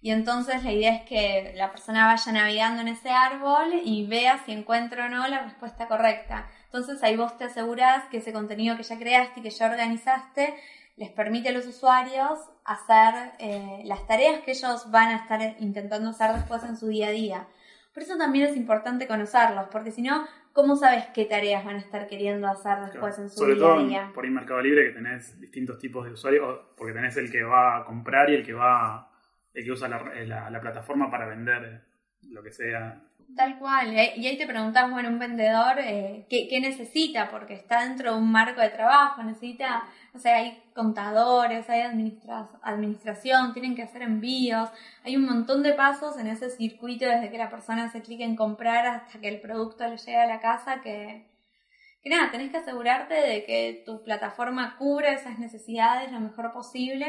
Y 0.02 0.10
entonces 0.10 0.64
la 0.64 0.72
idea 0.72 0.94
es 0.94 1.02
que 1.02 1.52
la 1.56 1.70
persona 1.70 2.06
vaya 2.06 2.32
navegando 2.32 2.80
en 2.80 2.88
ese 2.88 3.10
árbol 3.10 3.80
y 3.84 4.06
vea 4.06 4.42
si 4.44 4.52
encuentra 4.52 5.06
o 5.06 5.08
no 5.08 5.26
la 5.28 5.40
respuesta 5.40 5.88
correcta. 5.88 6.48
Entonces 6.64 7.02
ahí 7.02 7.16
vos 7.16 7.36
te 7.36 7.44
asegurás 7.44 8.04
que 8.10 8.18
ese 8.18 8.32
contenido 8.32 8.76
que 8.76 8.82
ya 8.82 8.98
creaste 8.98 9.40
y 9.40 9.42
que 9.42 9.50
ya 9.50 9.66
organizaste 9.66 10.54
les 10.96 11.10
permite 11.10 11.50
a 11.50 11.52
los 11.52 11.66
usuarios 11.66 12.38
hacer 12.64 13.32
eh, 13.38 13.82
las 13.84 14.06
tareas 14.06 14.40
que 14.42 14.52
ellos 14.52 14.90
van 14.90 15.08
a 15.08 15.16
estar 15.16 15.56
intentando 15.58 16.10
hacer 16.10 16.34
después 16.34 16.62
en 16.64 16.76
su 16.76 16.88
día 16.88 17.08
a 17.08 17.12
día. 17.12 17.48
Por 17.92 18.02
eso 18.02 18.16
también 18.16 18.48
es 18.48 18.56
importante 18.56 19.08
conocerlos, 19.08 19.68
porque 19.72 19.90
si 19.90 20.02
no, 20.02 20.26
¿cómo 20.60 20.76
sabes 20.76 21.04
qué 21.14 21.24
tareas 21.24 21.64
van 21.64 21.76
a 21.76 21.78
estar 21.78 22.06
queriendo 22.06 22.46
hacer 22.48 22.78
después 22.92 23.18
en 23.18 23.30
su 23.30 23.38
Sobre 23.38 23.54
día 23.54 23.62
todo 23.62 23.78
a 23.78 23.82
día? 23.84 24.10
por 24.14 24.24
ahí 24.24 24.30
Mercado 24.30 24.60
Libre 24.60 24.84
que 24.88 24.90
tenés 24.92 25.40
distintos 25.40 25.78
tipos 25.78 26.04
de 26.04 26.12
usuarios, 26.12 26.60
porque 26.76 26.92
tenés 26.92 27.16
el 27.16 27.30
que 27.30 27.42
va 27.42 27.78
a 27.78 27.84
comprar 27.84 28.28
y 28.30 28.34
el 28.34 28.44
que 28.44 28.52
va, 28.52 29.10
el 29.54 29.64
que 29.64 29.72
usa 29.72 29.88
la, 29.88 30.02
la- 30.26 30.50
la 30.50 30.60
plataforma 30.60 31.10
para 31.10 31.26
vender 31.26 31.82
lo 32.30 32.42
que 32.42 32.52
sea. 32.52 33.00
Tal 33.36 33.58
cual, 33.58 33.96
eh, 33.96 34.12
y 34.16 34.26
ahí 34.26 34.36
te 34.36 34.46
preguntás, 34.46 34.90
bueno, 34.90 35.08
un 35.08 35.18
vendedor, 35.18 35.78
eh, 35.78 36.26
¿qué, 36.28 36.48
qué 36.48 36.60
necesita? 36.60 37.30
Porque 37.30 37.54
está 37.54 37.84
dentro 37.84 38.12
de 38.12 38.18
un 38.18 38.30
marco 38.30 38.60
de 38.60 38.70
trabajo, 38.70 39.22
necesita, 39.22 39.84
o 40.14 40.18
sea, 40.18 40.36
hay 40.36 40.60
contadores, 40.74 41.70
hay 41.70 41.80
administra- 41.82 42.48
administración, 42.62 43.52
tienen 43.52 43.74
que 43.76 43.82
hacer 43.82 44.02
envíos, 44.02 44.68
hay 45.04 45.16
un 45.16 45.24
montón 45.26 45.62
de 45.62 45.74
pasos 45.74 46.18
en 46.18 46.26
ese 46.26 46.50
circuito 46.50 47.06
desde 47.06 47.30
que 47.30 47.38
la 47.38 47.50
persona 47.50 47.84
hace 47.84 48.02
clic 48.02 48.20
en 48.20 48.36
comprar 48.36 48.86
hasta 48.86 49.20
que 49.20 49.28
el 49.28 49.40
producto 49.40 49.86
le 49.86 49.96
llega 49.96 50.24
a 50.24 50.26
la 50.26 50.40
casa 50.40 50.80
que, 50.82 51.24
que 52.02 52.10
nada, 52.10 52.30
tenés 52.30 52.50
que 52.50 52.58
asegurarte 52.58 53.14
de 53.14 53.44
que 53.44 53.82
tu 53.86 54.02
plataforma 54.02 54.76
cubre 54.76 55.12
esas 55.14 55.38
necesidades 55.38 56.10
lo 56.10 56.20
mejor 56.20 56.52
posible 56.52 57.06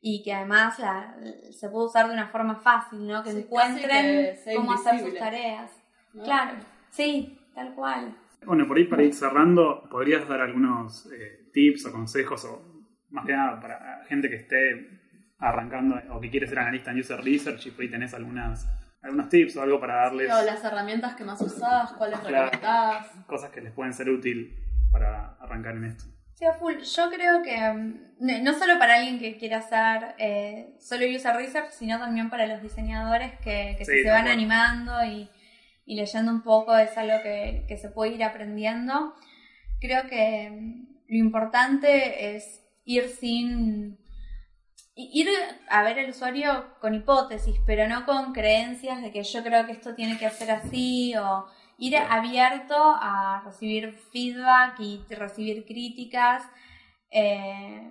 y 0.00 0.22
que 0.22 0.32
además 0.32 0.78
la, 0.78 1.14
se 1.52 1.68
puede 1.68 1.86
usar 1.86 2.08
de 2.08 2.14
una 2.14 2.28
forma 2.28 2.56
fácil, 2.56 3.06
¿no? 3.06 3.22
Que 3.22 3.32
Sí, 3.32 3.38
encuentren 3.40 4.36
que 4.44 4.54
cómo 4.56 4.72
hacer 4.72 5.00
sus 5.00 5.18
tareas. 5.18 5.70
¿no? 6.14 6.24
Claro, 6.24 6.58
sí, 6.90 7.38
tal 7.54 7.74
cual. 7.74 8.16
Bueno, 8.46 8.66
por 8.66 8.78
ahí 8.78 8.84
para 8.84 9.02
ir 9.02 9.12
cerrando, 9.14 9.86
¿podrías 9.90 10.26
dar 10.26 10.40
algunos 10.40 11.06
eh, 11.12 11.50
tips 11.52 11.86
o 11.86 11.92
consejos 11.92 12.44
o 12.46 12.62
más 13.10 13.26
que 13.26 13.32
nada 13.32 13.60
para 13.60 14.04
gente 14.08 14.30
que 14.30 14.36
esté 14.36 15.00
arrancando 15.38 15.96
o 16.10 16.20
que 16.20 16.30
quiere 16.30 16.46
ser 16.46 16.58
analista 16.58 16.90
en 16.90 17.00
user 17.00 17.20
research 17.22 17.66
y 17.66 17.70
por 17.70 17.82
ahí 17.82 17.90
tenés 17.90 18.14
algunas, 18.14 18.66
algunos 19.02 19.28
tips 19.28 19.56
o 19.56 19.62
algo 19.62 19.78
para 19.80 19.96
darles 19.96 20.30
O 20.32 20.42
las 20.42 20.64
herramientas 20.64 21.14
que 21.16 21.24
más 21.24 21.40
usás, 21.42 21.92
cuáles 21.92 22.18
Claro. 22.20 22.46
recomendás. 22.50 23.06
cosas 23.26 23.50
que 23.50 23.60
les 23.60 23.72
pueden 23.72 23.92
ser 23.92 24.08
útil 24.08 24.56
para 24.90 25.34
arrancar 25.40 25.76
en 25.76 25.84
esto? 25.84 26.04
Sí, 26.40 26.46
full. 26.58 26.78
Yo 26.78 27.10
creo 27.10 27.42
que 27.42 27.58
mm, 27.58 28.42
no 28.42 28.54
solo 28.54 28.78
para 28.78 28.94
alguien 28.94 29.18
que 29.18 29.36
quiera 29.36 29.58
hacer 29.58 30.14
eh, 30.16 30.74
solo 30.80 31.04
user 31.04 31.36
research, 31.36 31.70
sino 31.72 31.98
también 31.98 32.30
para 32.30 32.46
los 32.46 32.62
diseñadores 32.62 33.38
que, 33.40 33.74
que 33.76 33.84
Sí, 33.84 33.92
si 33.92 34.02
se 34.02 34.10
van 34.10 34.26
animando 34.26 35.04
y, 35.04 35.28
y 35.84 35.96
leyendo 35.96 36.32
un 36.32 36.42
poco 36.42 36.74
es 36.76 36.96
algo 36.96 37.22
que, 37.22 37.66
que 37.68 37.76
se 37.76 37.90
puede 37.90 38.14
ir 38.14 38.24
aprendiendo. 38.24 39.14
Creo 39.80 40.06
que 40.08 40.50
mm, 40.50 40.86
lo 41.08 41.16
importante 41.18 42.34
es 42.34 42.64
ir 42.86 43.08
sin 43.08 43.98
ir 44.94 45.28
a 45.68 45.82
ver 45.82 45.98
al 45.98 46.10
usuario 46.10 46.74
con 46.80 46.94
hipótesis, 46.94 47.56
pero 47.66 47.86
no 47.86 48.06
con 48.06 48.32
creencias 48.32 49.02
de 49.02 49.12
que 49.12 49.22
yo 49.22 49.42
creo 49.42 49.66
que 49.66 49.72
esto 49.72 49.94
tiene 49.94 50.18
que 50.18 50.26
hacer 50.26 50.50
así 50.50 51.14
o 51.16 51.46
ir 51.80 51.96
abierto 51.96 52.76
a 52.76 53.42
recibir 53.44 53.92
feedback 54.12 54.78
y 54.78 55.04
recibir 55.10 55.64
críticas 55.64 56.44
eh, 57.10 57.90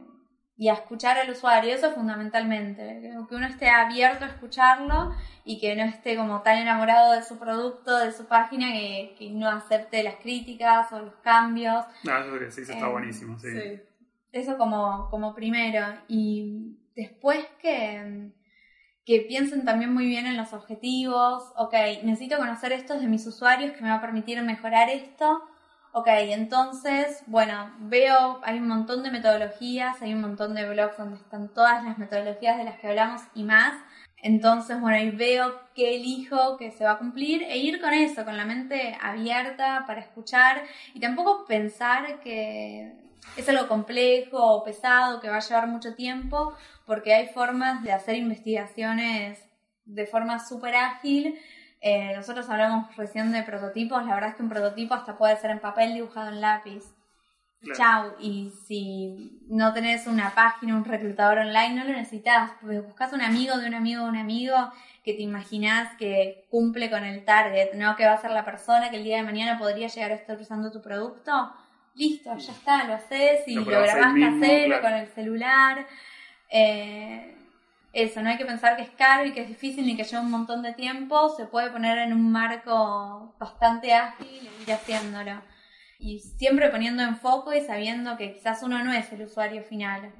y 0.55 0.67
a 0.69 0.73
escuchar 0.73 1.17
al 1.17 1.29
usuario, 1.29 1.73
eso 1.73 1.91
fundamentalmente, 1.91 3.01
que 3.27 3.35
uno 3.35 3.47
esté 3.47 3.69
abierto 3.69 4.25
a 4.25 4.27
escucharlo 4.27 5.15
y 5.45 5.59
que 5.59 5.75
no 5.75 5.83
esté 5.83 6.15
como 6.17 6.41
tan 6.41 6.57
enamorado 6.57 7.13
de 7.13 7.23
su 7.23 7.39
producto, 7.39 7.97
de 7.97 8.11
su 8.11 8.27
página, 8.27 8.71
que, 8.73 9.15
que 9.17 9.29
no 9.31 9.49
acepte 9.49 10.03
las 10.03 10.15
críticas 10.15 10.91
o 10.91 10.99
los 10.99 11.15
cambios. 11.23 11.85
Ah, 12.07 12.23
eso 12.25 12.37
que 12.37 12.51
sí, 12.51 12.61
eso 12.61 12.73
está 12.73 12.87
Eh, 12.87 12.91
buenísimo, 12.91 13.39
sí. 13.39 13.47
Sí. 13.51 13.81
Eso 14.31 14.57
como, 14.57 15.09
como 15.09 15.33
primero. 15.33 15.83
Y 16.07 16.77
después 16.95 17.43
que, 17.61 18.31
que 19.09 19.21
piensen 19.21 19.65
también 19.65 19.91
muy 19.91 20.05
bien 20.05 20.27
en 20.27 20.37
los 20.37 20.53
objetivos. 20.53 21.51
Ok, 21.57 21.73
necesito 22.03 22.37
conocer 22.37 22.73
estos 22.73 23.01
de 23.01 23.07
mis 23.07 23.25
usuarios 23.25 23.71
que 23.71 23.81
me 23.81 23.89
va 23.89 23.95
a 23.95 24.01
permitir 24.01 24.39
mejorar 24.43 24.87
esto. 24.87 25.41
Ok, 25.93 26.05
entonces, 26.09 27.23
bueno, 27.25 27.73
veo, 27.79 28.39
hay 28.43 28.59
un 28.59 28.67
montón 28.67 29.01
de 29.01 29.09
metodologías, 29.09 29.99
hay 30.03 30.13
un 30.13 30.21
montón 30.21 30.53
de 30.53 30.69
blogs 30.69 30.95
donde 30.95 31.15
están 31.15 31.51
todas 31.51 31.83
las 31.83 31.97
metodologías 31.97 32.59
de 32.59 32.65
las 32.65 32.77
que 32.77 32.87
hablamos 32.87 33.23
y 33.33 33.45
más. 33.45 33.73
Entonces, 34.21 34.79
bueno, 34.79 34.97
ahí 34.97 35.09
veo 35.09 35.59
qué 35.73 35.95
elijo 35.95 36.57
que 36.57 36.69
se 36.69 36.83
va 36.83 36.91
a 36.91 36.97
cumplir 36.99 37.41
e 37.41 37.57
ir 37.57 37.81
con 37.81 37.95
eso, 37.95 38.23
con 38.25 38.37
la 38.37 38.45
mente 38.45 38.95
abierta 39.01 39.85
para 39.87 40.01
escuchar 40.01 40.61
y 40.93 40.99
tampoco 40.99 41.45
pensar 41.47 42.19
que 42.19 43.08
es 43.37 43.47
algo 43.49 43.67
complejo 43.67 44.37
o 44.37 44.63
pesado 44.63 45.19
que 45.19 45.29
va 45.29 45.37
a 45.37 45.41
llevar 45.41 45.67
mucho 45.67 45.95
tiempo, 45.95 46.53
porque 46.85 47.13
hay 47.13 47.27
formas 47.27 47.83
de 47.83 47.91
hacer 47.91 48.15
investigaciones 48.15 49.39
de 49.85 50.05
forma 50.05 50.39
súper 50.39 50.75
ágil. 50.75 51.39
Eh, 51.81 52.13
nosotros 52.15 52.49
hablamos 52.49 52.95
recién 52.95 53.31
de 53.31 53.43
prototipos, 53.43 54.05
la 54.05 54.15
verdad 54.15 54.31
es 54.31 54.35
que 54.35 54.43
un 54.43 54.49
prototipo 54.49 54.93
hasta 54.93 55.17
puede 55.17 55.37
ser 55.37 55.51
en 55.51 55.59
papel 55.59 55.93
dibujado 55.93 56.29
en 56.29 56.41
lápiz. 56.41 56.83
Claro. 57.61 57.77
Chau, 57.77 58.13
y 58.21 58.53
si 58.67 59.41
no 59.49 59.73
tenés 59.73 60.07
una 60.07 60.33
página, 60.33 60.77
un 60.77 60.85
reclutador 60.85 61.39
online, 61.39 61.75
no 61.75 61.83
lo 61.83 61.91
necesitas, 61.91 62.51
porque 62.61 62.79
buscas 62.79 63.11
un 63.11 63.21
amigo 63.21 63.57
de 63.57 63.67
un 63.67 63.73
amigo 63.73 64.03
de 64.03 64.09
un 64.09 64.17
amigo 64.17 64.55
que 65.03 65.13
te 65.13 65.23
imaginas 65.23 65.93
que 65.97 66.47
cumple 66.49 66.89
con 66.89 67.03
el 67.03 67.25
target, 67.25 67.73
¿no? 67.73 67.97
Que 67.97 68.05
va 68.05 68.13
a 68.13 68.21
ser 68.21 68.31
la 68.31 68.45
persona 68.45 68.89
que 68.89 68.97
el 68.97 69.03
día 69.03 69.17
de 69.17 69.23
mañana 69.23 69.57
podría 69.59 69.87
llegar 69.87 70.11
a 70.11 70.15
estar 70.15 70.39
usando 70.39 70.71
tu 70.71 70.81
producto. 70.81 71.51
Listo, 71.99 72.35
ya 72.37 72.51
está, 72.53 72.83
lo 72.85 72.93
haces 72.93 73.45
y 73.47 73.55
Lo 73.55 73.61
lo, 73.65 73.71
grabás 73.81 74.13
mismo, 74.13 74.39
casero 74.41 74.65
claro. 74.67 74.81
con 74.81 74.93
el 74.93 75.07
celular. 75.09 75.87
Eh, 76.49 77.35
eso, 77.91 78.21
no 78.21 78.29
hay 78.29 78.37
que 78.37 78.45
pensar 78.45 78.75
que 78.77 78.83
es 78.83 78.89
caro 78.91 79.25
y 79.25 79.33
que 79.33 79.41
es 79.41 79.47
difícil 79.49 79.85
ni 79.85 79.97
que 79.97 80.03
lleva 80.05 80.21
un 80.21 80.31
montón 80.31 80.61
de 80.61 80.73
tiempo, 80.73 81.27
se 81.35 81.45
puede 81.45 81.71
poner 81.71 81.97
en 81.97 82.13
un 82.13 82.31
marco 82.31 83.35
bastante 83.37 83.93
ágil 83.93 84.27
e 84.47 84.63
ir 84.63 84.71
haciéndolo. 84.71 85.41
Y 85.99 86.19
siempre 86.19 86.69
poniendo 86.69 87.03
en 87.03 87.17
foco 87.17 87.53
y 87.53 87.61
sabiendo 87.61 88.15
que 88.15 88.31
quizás 88.33 88.63
uno 88.63 88.81
no 88.83 88.93
es 88.93 89.11
el 89.11 89.23
usuario 89.23 89.63
final, 89.63 90.13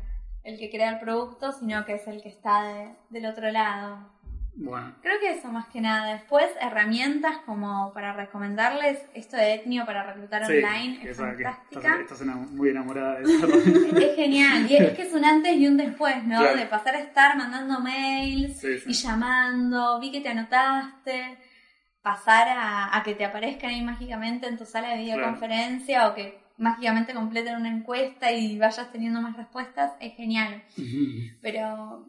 el 0.44 0.60
que 0.60 0.70
crea 0.70 0.90
el 0.90 1.00
producto, 1.00 1.54
sino 1.54 1.86
que 1.86 1.94
es 1.94 2.08
el 2.08 2.22
que 2.22 2.30
está 2.30 2.64
de- 2.64 2.96
del 3.10 3.26
otro 3.28 3.50
lado. 3.52 4.12
Bueno, 4.56 4.94
Creo 5.02 5.20
que 5.20 5.32
eso 5.32 5.48
más 5.50 5.68
que 5.68 5.80
nada. 5.80 6.14
Después, 6.14 6.46
herramientas 6.60 7.38
como 7.46 7.94
para 7.94 8.14
recomendarles, 8.14 9.00
esto 9.14 9.38
de 9.38 9.54
Etnio 9.54 9.86
para 9.86 10.04
reclutar 10.04 10.46
sí, 10.46 10.54
online 10.58 11.10
es 11.10 11.18
fantástica. 11.18 11.98
estás, 12.02 12.22
muy 12.52 12.70
enamorada 12.70 13.20
de. 13.20 13.24
Es 14.06 14.16
genial. 14.16 14.70
Y 14.70 14.76
es 14.76 14.92
que 14.94 15.04
es 15.04 15.14
un 15.14 15.24
antes 15.24 15.56
y 15.56 15.68
un 15.68 15.78
después, 15.78 16.24
¿no? 16.26 16.40
Claro. 16.40 16.58
De 16.58 16.66
pasar 16.66 16.96
a 16.96 17.00
estar 17.00 17.38
mandando 17.38 17.80
mails 17.80 18.60
Sí, 18.60 18.80
sí. 18.80 18.90
y 18.90 18.94
llamando, 18.94 20.00
vi 20.00 20.12
que 20.12 20.22
te 20.22 20.30
anotaste, 20.30 21.38
pasar 22.02 22.48
a, 22.50 22.98
a 22.98 23.04
que 23.04 23.16
te 23.16 23.26
aparezcan 23.26 23.70
ahí 23.70 23.82
mágicamente 23.82 24.48
en 24.48 24.58
tu 24.58 24.66
sala 24.66 24.90
de 24.90 24.98
videoconferencia 25.04 26.10
o 26.10 26.16
que 26.16 26.40
mágicamente 26.58 27.14
completen 27.14 27.56
una 27.56 27.70
encuesta 27.70 28.32
y 28.34 28.58
vayas 28.60 28.92
teniendo 28.92 29.22
más 29.22 29.38
respuestas, 29.38 29.94
es 30.02 30.14
genial. 30.16 30.64
Pero 31.42 32.06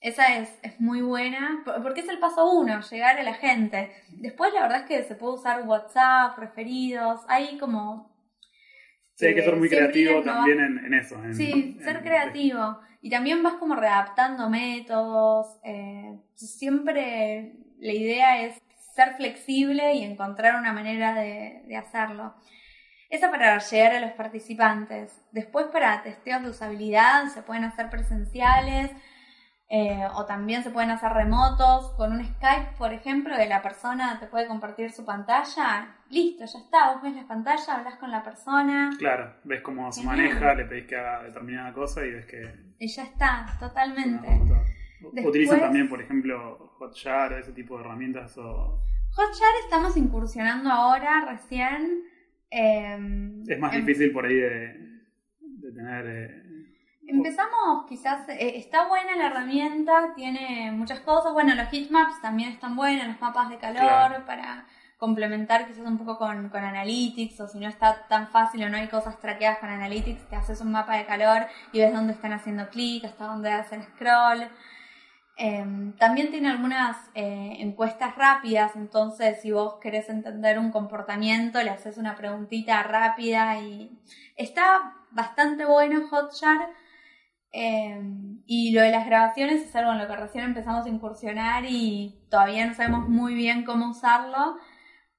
esa 0.00 0.36
es, 0.38 0.48
es 0.62 0.80
muy 0.80 1.00
buena, 1.02 1.62
por- 1.64 1.82
porque 1.82 2.00
es 2.00 2.08
el 2.08 2.18
paso 2.18 2.50
uno, 2.52 2.80
llegar 2.80 3.18
a 3.18 3.22
la 3.22 3.34
gente. 3.34 3.92
Después 4.10 4.52
la 4.54 4.62
verdad 4.62 4.80
es 4.82 4.86
que 4.86 5.02
se 5.04 5.14
puede 5.14 5.34
usar 5.34 5.62
WhatsApp, 5.66 6.38
referidos, 6.38 7.20
hay 7.28 7.58
como... 7.58 8.08
Sí, 9.14 9.26
hay 9.26 9.34
que 9.34 9.42
ser 9.42 9.56
muy 9.56 9.68
creativo 9.68 10.22
también 10.22 10.60
en, 10.60 10.78
en 10.84 10.94
eso. 10.94 11.16
en- 11.24 11.34
Sí, 11.34 11.76
en- 11.78 11.84
ser 11.84 12.02
creativo. 12.02 12.78
Y 13.02 13.10
también 13.10 13.42
vas 13.42 13.54
como 13.54 13.74
readaptando 13.74 14.48
métodos. 14.48 15.58
eh, 15.64 16.16
siempre 16.34 17.52
la 17.78 17.92
idea 17.92 18.42
es 18.44 18.60
ser 18.94 19.14
flexible 19.14 19.94
y 19.94 20.02
encontrar 20.04 20.56
una 20.56 20.72
manera 20.72 21.14
de, 21.14 21.62
de 21.66 21.76
hacerlo. 21.76 22.34
Eso 23.10 23.30
para 23.30 23.58
llegar 23.58 23.92
a 23.96 24.00
los 24.00 24.12
participantes. 24.12 25.12
Después 25.32 25.66
para 25.66 26.02
testeos 26.02 26.42
de 26.42 26.50
usabilidad 26.50 27.26
se 27.28 27.42
pueden 27.42 27.64
hacer 27.64 27.90
presenciales 27.90 28.90
eh, 29.70 30.06
o 30.14 30.24
también 30.24 30.62
se 30.62 30.70
pueden 30.70 30.90
hacer 30.90 31.12
remotos 31.12 31.90
con 31.96 32.12
un 32.12 32.24
Skype, 32.24 32.72
por 32.78 32.92
ejemplo, 32.94 33.36
que 33.36 33.46
la 33.46 33.60
persona 33.60 34.18
te 34.18 34.26
puede 34.26 34.46
compartir 34.46 34.90
su 34.92 35.04
pantalla. 35.04 35.94
Listo, 36.10 36.44
ya 36.46 36.58
está. 36.58 36.92
Vos 36.94 37.02
ves 37.02 37.14
la 37.14 37.26
pantalla, 37.28 37.74
hablas 37.74 37.96
con 37.96 38.10
la 38.10 38.22
persona 38.22 38.90
Claro, 38.98 39.34
ves 39.44 39.60
cómo 39.62 39.92
se 39.92 40.02
maneja, 40.04 40.54
le 40.54 40.64
pedís 40.64 40.86
que 40.86 40.96
haga 40.96 41.22
determinada 41.24 41.72
cosa 41.74 42.04
y 42.06 42.12
ves 42.12 42.24
que... 42.26 42.54
y 42.78 42.88
ya 42.88 43.02
está, 43.04 43.46
totalmente. 43.60 44.26
Después- 45.12 45.26
Utilizan 45.26 45.60
también, 45.60 45.88
por 45.88 46.00
ejemplo, 46.00 46.72
Hotjar 46.78 47.34
o 47.34 47.38
ese 47.38 47.52
tipo 47.52 47.76
de 47.76 47.84
herramientas 47.84 48.36
o... 48.38 48.80
Hotjar 49.12 49.50
estamos 49.64 49.96
incursionando 49.96 50.70
ahora, 50.70 51.26
recién. 51.28 52.02
eh, 52.50 53.42
Es 53.46 53.58
más 53.60 53.72
difícil 53.72 54.12
por 54.12 54.24
ahí 54.26 54.34
de, 54.34 55.00
de 55.40 55.72
tener... 55.72 56.06
eh, 56.06 56.42
Empezamos, 57.08 57.86
quizás, 57.88 58.28
eh, 58.28 58.56
está 58.56 58.86
buena 58.86 59.16
la 59.16 59.26
herramienta, 59.26 60.12
tiene 60.14 60.70
muchas 60.72 61.00
cosas. 61.00 61.32
Bueno, 61.32 61.54
los 61.54 61.68
heatmaps 61.72 62.20
también 62.20 62.50
están 62.50 62.76
buenos, 62.76 63.06
los 63.06 63.20
mapas 63.20 63.48
de 63.48 63.58
calor 63.58 63.82
Claro. 63.82 64.26
para, 64.26 64.66
complementar 64.98 65.66
quizás 65.66 65.86
un 65.86 65.96
poco 65.96 66.18
con, 66.18 66.48
con 66.50 66.64
Analytics, 66.64 67.40
o 67.40 67.48
si 67.48 67.58
no 67.58 67.68
está 67.68 68.06
tan 68.08 68.28
fácil 68.28 68.64
o 68.64 68.68
no 68.68 68.76
hay 68.76 68.88
cosas 68.88 69.18
traqueadas 69.20 69.58
con 69.58 69.70
Analytics, 69.70 70.28
te 70.28 70.36
haces 70.36 70.60
un 70.60 70.72
mapa 70.72 70.96
de 70.96 71.06
calor 71.06 71.46
y 71.72 71.78
ves 71.78 71.92
dónde 71.92 72.12
están 72.12 72.32
haciendo 72.32 72.68
clic, 72.68 73.04
hasta 73.04 73.26
dónde 73.26 73.52
hacen 73.52 73.82
scroll. 73.84 74.48
Em, 75.36 75.92
también 75.92 76.32
tiene 76.32 76.48
algunas 76.50 76.96
eh, 77.14 77.58
encuestas 77.60 78.16
rápidas, 78.16 78.74
entonces 78.74 79.40
si 79.40 79.52
vos 79.52 79.76
querés 79.80 80.08
entender 80.08 80.58
un 80.58 80.72
comportamiento, 80.72 81.62
le 81.62 81.70
haces 81.70 81.96
una 81.96 82.16
preguntita 82.16 82.82
rápida 82.82 83.56
y 83.60 83.96
está 84.36 84.94
bastante 85.12 85.64
bueno 85.64 86.08
Hotjar. 86.08 86.70
Em, 87.52 88.42
y 88.46 88.72
lo 88.72 88.82
de 88.82 88.90
las 88.90 89.06
grabaciones 89.06 89.62
es 89.62 89.74
algo 89.74 89.92
en 89.92 89.98
lo 89.98 90.06
que 90.06 90.16
recién 90.16 90.44
empezamos 90.44 90.84
a 90.84 90.88
incursionar 90.88 91.64
y 91.66 92.20
todavía 92.30 92.66
no 92.66 92.74
sabemos 92.74 93.08
muy 93.08 93.34
bien 93.34 93.64
cómo 93.64 93.90
usarlo, 93.90 94.56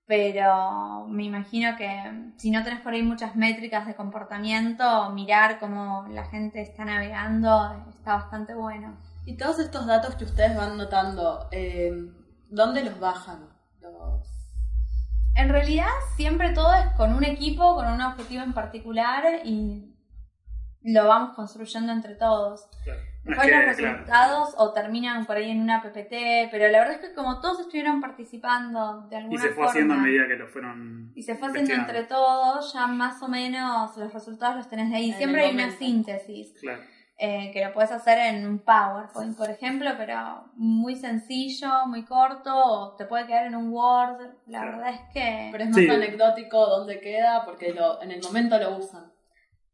pero 0.06 1.06
me 1.08 1.24
imagino 1.24 1.76
que 1.78 2.32
si 2.38 2.52
no 2.52 2.64
tenés 2.64 2.82
por 2.82 2.94
ahí 2.94 3.04
muchas 3.04 3.36
métricas 3.36 3.86
de 3.88 3.96
comportamiento, 3.96 5.10
mirar 5.12 5.60
cómo 5.60 6.08
la 6.10 6.26
gente 6.26 6.62
está 6.62 6.86
navegando 6.86 7.86
está 7.90 8.16
bastante 8.16 8.54
bueno. 8.56 8.98
Y 9.26 9.38
todos 9.38 9.60
estos 9.60 9.86
datos 9.86 10.16
que 10.16 10.26
ustedes 10.26 10.56
van 10.56 10.78
notando, 10.78 11.48
eh, 11.52 11.92
¿dónde 12.50 12.84
los 12.84 13.00
bajan? 13.00 13.50
En 15.36 15.50
realidad 15.50 15.88
siempre 16.16 16.52
todo 16.54 16.74
es 16.74 16.88
con 16.98 17.14
un 17.14 17.24
equipo, 17.24 17.76
con 17.76 17.88
un 17.88 18.02
objetivo 18.02 18.44
en 18.44 18.54
particular 18.54 19.24
y 19.46 19.96
lo 20.84 21.08
vamos 21.08 21.36
construyendo 21.36 21.92
entre 21.92 22.16
todos. 22.16 22.70
Después 23.24 23.52
los 23.52 23.66
resultados 23.66 24.56
o 24.58 24.74
terminan 24.74 25.26
por 25.26 25.36
ahí 25.36 25.52
en 25.52 25.62
una 25.62 25.82
PPT, 25.82 26.50
pero 26.52 26.68
la 26.70 26.80
verdad 26.80 26.94
es 26.94 27.10
que 27.10 27.14
como 27.14 27.42
todos 27.42 27.60
estuvieron 27.60 28.02
participando 28.02 29.08
de 29.10 29.18
alguna 29.18 29.42
forma... 29.42 29.46
Y 29.46 29.50
se 29.50 29.56
fue 29.56 29.66
haciendo 29.68 29.94
a 29.94 29.98
medida 29.98 30.28
que 30.28 30.36
lo 30.36 30.48
fueron 30.48 31.12
Y 31.16 31.24
se 31.24 31.36
fue 31.36 31.50
haciendo 31.50 31.74
entre 31.74 32.04
todos, 32.04 32.74
ya 32.74 32.88
más 32.88 33.22
o 33.22 33.28
menos 33.28 33.96
los 33.98 34.14
resultados 34.14 34.56
los 34.56 34.70
tenés 34.70 34.90
de 34.90 34.96
ahí. 34.96 35.14
Siempre 35.14 35.46
hay 35.46 35.54
una 35.54 35.72
síntesis. 35.72 36.54
Claro. 36.60 36.82
Eh, 37.22 37.52
que 37.52 37.66
lo 37.66 37.74
puedes 37.74 37.92
hacer 37.92 38.18
en 38.18 38.48
un 38.48 38.60
PowerPoint, 38.60 39.38
por 39.38 39.50
ejemplo, 39.50 39.92
pero 39.98 40.46
muy 40.56 40.96
sencillo, 40.96 41.86
muy 41.86 42.06
corto, 42.06 42.56
o 42.56 42.96
te 42.96 43.04
puede 43.04 43.28
quedar 43.28 43.46
en 43.46 43.56
un 43.56 43.74
Word. 43.74 44.22
La 44.48 44.64
verdad 44.64 44.94
es 44.94 45.02
que. 45.14 45.50
Pero 45.52 45.66
es 45.66 45.70
más 45.70 45.98
anecdótico 45.98 46.66
dónde 46.66 47.02
queda, 47.02 47.44
porque 47.44 47.74
lo, 47.74 48.02
en 48.02 48.12
el 48.12 48.24
momento 48.24 48.58
lo 48.58 48.78
usan. 48.78 49.12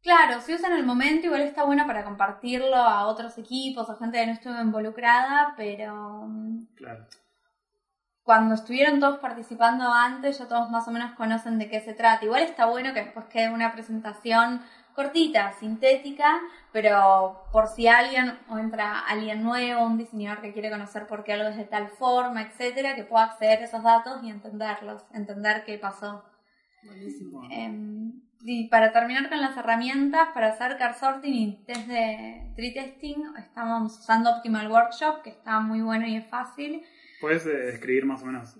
Claro, 0.06 0.40
si 0.40 0.54
usan 0.54 0.70
en 0.70 0.78
el 0.78 0.86
momento, 0.86 1.26
igual 1.26 1.40
está 1.40 1.64
bueno 1.64 1.84
para 1.84 2.04
compartirlo 2.04 2.76
a 2.76 3.08
otros 3.08 3.36
equipos, 3.38 3.90
a 3.90 3.96
gente 3.96 4.20
que 4.20 4.26
no 4.26 4.32
estuvo 4.34 4.60
involucrada, 4.60 5.54
pero. 5.56 6.28
Mm, 6.28 6.66
claro. 6.76 7.08
Cuando 8.22 8.54
estuvieron 8.54 9.00
todos 9.00 9.18
participando 9.18 9.92
antes, 9.92 10.38
ya 10.38 10.46
todos 10.46 10.70
más 10.70 10.86
o 10.86 10.92
menos 10.92 11.10
conocen 11.16 11.58
de 11.58 11.68
qué 11.68 11.80
se 11.80 11.92
trata. 11.92 12.24
Igual 12.24 12.44
está 12.44 12.66
bueno 12.66 12.94
que 12.94 13.02
después 13.02 13.26
quede 13.26 13.50
una 13.50 13.72
presentación 13.72 14.62
cortita, 14.94 15.52
sintética, 15.54 16.40
pero 16.70 17.42
por 17.50 17.66
si 17.66 17.88
alguien 17.88 18.38
o 18.48 18.58
entra 18.58 19.00
alguien 19.00 19.42
nuevo, 19.42 19.84
un 19.84 19.98
diseñador 19.98 20.40
que 20.40 20.52
quiere 20.52 20.70
conocer 20.70 21.08
por 21.08 21.24
qué 21.24 21.32
algo 21.32 21.48
es 21.48 21.56
de 21.56 21.64
tal 21.64 21.88
forma, 21.88 22.42
etcétera, 22.42 22.94
que 22.94 23.02
pueda 23.02 23.24
acceder 23.24 23.58
a 23.58 23.64
esos 23.64 23.82
datos 23.82 24.22
y 24.22 24.30
entenderlos, 24.30 25.04
entender 25.12 25.64
qué 25.64 25.78
pasó. 25.78 26.22
Buenísimo. 26.84 27.42
Em, 27.50 28.22
y 28.42 28.68
para 28.68 28.92
terminar 28.92 29.28
con 29.28 29.40
las 29.40 29.56
herramientas, 29.56 30.28
para 30.34 30.48
hacer 30.48 30.76
car 30.78 30.98
sorting 30.98 31.34
y 31.34 31.64
test 31.66 31.86
de 31.88 32.52
tree 32.54 32.72
testing, 32.72 33.16
estamos 33.38 33.98
usando 33.98 34.30
Optimal 34.30 34.70
Workshop, 34.70 35.22
que 35.22 35.30
está 35.30 35.60
muy 35.60 35.80
bueno 35.80 36.06
y 36.06 36.16
es 36.16 36.26
fácil. 36.26 36.82
¿Puedes 37.20 37.46
eh, 37.46 37.50
describir 37.50 38.04
más 38.04 38.22
o 38.22 38.26
menos 38.26 38.56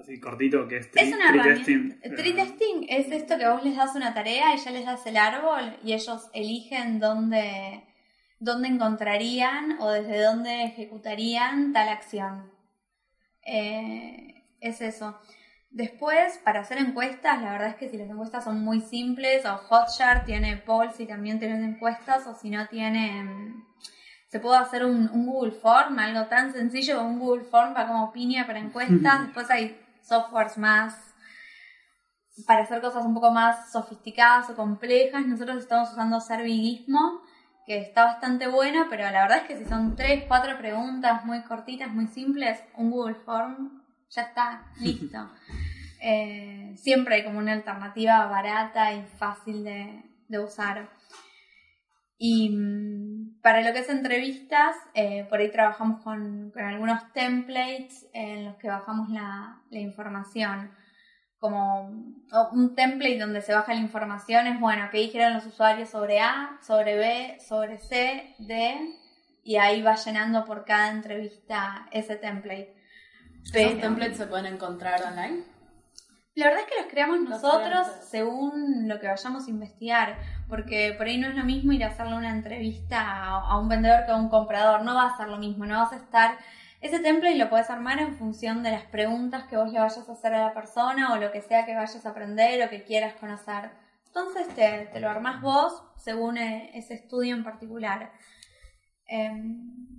así 0.00 0.18
cortito 0.18 0.66
que 0.66 0.78
es 0.78 0.90
tree, 0.90 1.08
es 1.08 1.14
una 1.14 1.32
tree 1.32 1.54
testing? 1.54 2.00
Tree 2.00 2.32
testing 2.32 2.86
es 2.88 3.10
esto 3.10 3.38
que 3.38 3.48
vos 3.48 3.64
les 3.64 3.76
das 3.76 3.94
una 3.94 4.12
tarea 4.12 4.54
y 4.54 4.58
ya 4.58 4.70
les 4.70 4.84
das 4.84 5.06
el 5.06 5.16
árbol 5.16 5.76
y 5.84 5.92
ellos 5.92 6.28
eligen 6.32 6.98
dónde, 6.98 7.84
dónde 8.40 8.68
encontrarían 8.68 9.76
o 9.80 9.90
desde 9.90 10.22
dónde 10.22 10.64
ejecutarían 10.64 11.72
tal 11.72 11.88
acción. 11.88 12.50
Eh, 13.46 14.44
es 14.60 14.80
eso. 14.80 15.18
Después, 15.74 16.38
para 16.44 16.60
hacer 16.60 16.78
encuestas, 16.78 17.42
la 17.42 17.50
verdad 17.50 17.68
es 17.70 17.74
que 17.74 17.88
si 17.88 17.98
las 17.98 18.08
encuestas 18.08 18.44
son 18.44 18.62
muy 18.62 18.80
simples, 18.80 19.44
o 19.44 19.56
Hotjar 19.56 20.24
tiene 20.24 20.56
polls 20.56 21.00
y 21.00 21.06
también 21.06 21.40
tiene 21.40 21.56
encuestas, 21.64 22.26
o 22.28 22.34
si 22.34 22.48
no 22.48 22.68
tiene 22.68 23.64
se 24.34 24.40
puede 24.40 24.58
hacer 24.58 24.84
un, 24.84 25.08
Google 25.26 25.52
Form, 25.52 25.96
algo 25.96 26.26
tan 26.26 26.52
sencillo 26.52 26.96
como 26.96 27.10
un 27.10 27.18
Google 27.20 27.44
Form 27.44 27.72
para 27.72 27.86
como 27.86 28.12
piña 28.12 28.46
para 28.46 28.58
encuestas. 28.58 29.22
Después 29.26 29.48
hay 29.48 29.80
softwares 30.02 30.58
más 30.58 30.96
para 32.44 32.62
hacer 32.62 32.80
cosas 32.80 33.04
un 33.04 33.14
poco 33.14 33.30
más 33.30 33.70
sofisticadas 33.70 34.50
o 34.50 34.56
complejas. 34.56 35.24
Nosotros 35.26 35.58
estamos 35.58 35.92
usando 35.92 36.20
Serviguismo, 36.20 37.20
que 37.64 37.78
está 37.78 38.06
bastante 38.06 38.48
bueno, 38.48 38.86
pero 38.90 39.04
la 39.04 39.22
verdad 39.22 39.38
es 39.38 39.44
que 39.44 39.56
si 39.56 39.66
son 39.66 39.94
tres, 39.94 40.24
cuatro 40.26 40.58
preguntas 40.58 41.24
muy 41.24 41.42
cortitas, 41.42 41.92
muy 41.92 42.08
simples, 42.08 42.60
un 42.76 42.90
Google 42.90 43.14
Form 43.24 43.83
ya 44.14 44.22
está 44.22 44.66
listo. 44.80 45.30
Eh, 46.00 46.74
siempre 46.76 47.16
hay 47.16 47.24
como 47.24 47.38
una 47.38 47.52
alternativa 47.52 48.26
barata 48.26 48.92
y 48.92 49.02
fácil 49.02 49.64
de, 49.64 50.02
de 50.28 50.38
usar. 50.38 50.90
Y 52.18 52.50
mm, 52.50 53.40
para 53.42 53.62
lo 53.62 53.72
que 53.72 53.80
es 53.80 53.88
entrevistas, 53.88 54.76
eh, 54.94 55.26
por 55.28 55.40
ahí 55.40 55.50
trabajamos 55.50 56.02
con, 56.02 56.50
con, 56.52 56.62
algunos 56.62 57.12
templates 57.12 58.06
en 58.12 58.44
los 58.44 58.56
que 58.56 58.68
bajamos 58.68 59.08
la, 59.10 59.62
la, 59.70 59.78
información. 59.80 60.70
Como 61.38 61.88
un 62.52 62.74
template 62.74 63.18
donde 63.18 63.42
se 63.42 63.52
baja 63.52 63.74
la 63.74 63.80
información 63.80 64.46
es, 64.46 64.58
bueno, 64.60 64.88
qué 64.90 64.98
dijeron 64.98 65.34
los 65.34 65.44
usuarios 65.44 65.90
sobre 65.90 66.20
A, 66.20 66.58
sobre 66.62 66.96
B, 66.96 67.38
sobre 67.46 67.76
C, 67.78 68.34
D, 68.38 68.94
y 69.42 69.56
ahí 69.56 69.82
va 69.82 69.96
llenando 69.96 70.44
por 70.46 70.64
cada 70.64 70.90
entrevista 70.90 71.86
ese 71.92 72.16
template. 72.16 72.74
¿Los 73.52 73.80
templates 73.80 74.16
se 74.16 74.26
pueden 74.26 74.46
encontrar 74.46 75.02
online? 75.02 75.44
La 76.34 76.46
verdad 76.46 76.62
es 76.62 76.66
que 76.66 76.80
los 76.80 76.90
creamos 76.90 77.20
nosotros 77.20 77.86
según 78.10 78.88
lo 78.88 78.98
que 78.98 79.06
vayamos 79.06 79.46
a 79.46 79.50
investigar, 79.50 80.18
porque 80.48 80.92
por 80.96 81.06
ahí 81.06 81.16
no 81.16 81.28
es 81.28 81.36
lo 81.36 81.44
mismo 81.44 81.72
ir 81.72 81.84
a 81.84 81.88
hacerle 81.88 82.16
una 82.16 82.30
entrevista 82.30 83.24
a, 83.24 83.58
un 83.60 83.68
vendedor 83.68 84.04
que 84.04 84.10
a 84.10 84.16
un 84.16 84.28
comprador, 84.28 84.82
no 84.82 84.96
va 84.96 85.06
a 85.06 85.16
ser 85.16 85.28
lo 85.28 85.38
mismo, 85.38 85.64
no 85.64 85.78
vas 85.78 85.92
a 85.92 85.96
estar... 85.96 86.36
Ese 86.80 86.98
template 86.98 87.36
lo 87.36 87.48
puedes 87.48 87.70
armar 87.70 87.98
en 88.00 88.16
función 88.16 88.62
de 88.62 88.72
las 88.72 88.82
preguntas 88.82 89.44
que 89.44 89.56
vos 89.56 89.72
le 89.72 89.78
vayas 89.78 90.06
a 90.08 90.12
hacer 90.12 90.34
a 90.34 90.48
la 90.48 90.52
persona 90.52 91.12
o 91.12 91.16
lo 91.16 91.30
que 91.30 91.40
sea 91.40 91.64
que 91.64 91.74
vayas 91.74 92.04
a 92.04 92.10
aprender 92.10 92.66
o 92.66 92.68
que 92.68 92.82
quieras 92.82 93.14
conocer. 93.14 93.70
Entonces 94.08 94.48
te, 94.54 94.90
te 94.92 95.00
lo 95.00 95.08
armás 95.08 95.40
vos 95.40 95.82
según 95.96 96.36
e, 96.36 96.76
ese 96.76 96.94
estudio 96.94 97.36
en 97.36 97.44
particular. 97.44 98.12
Em, 99.06 99.93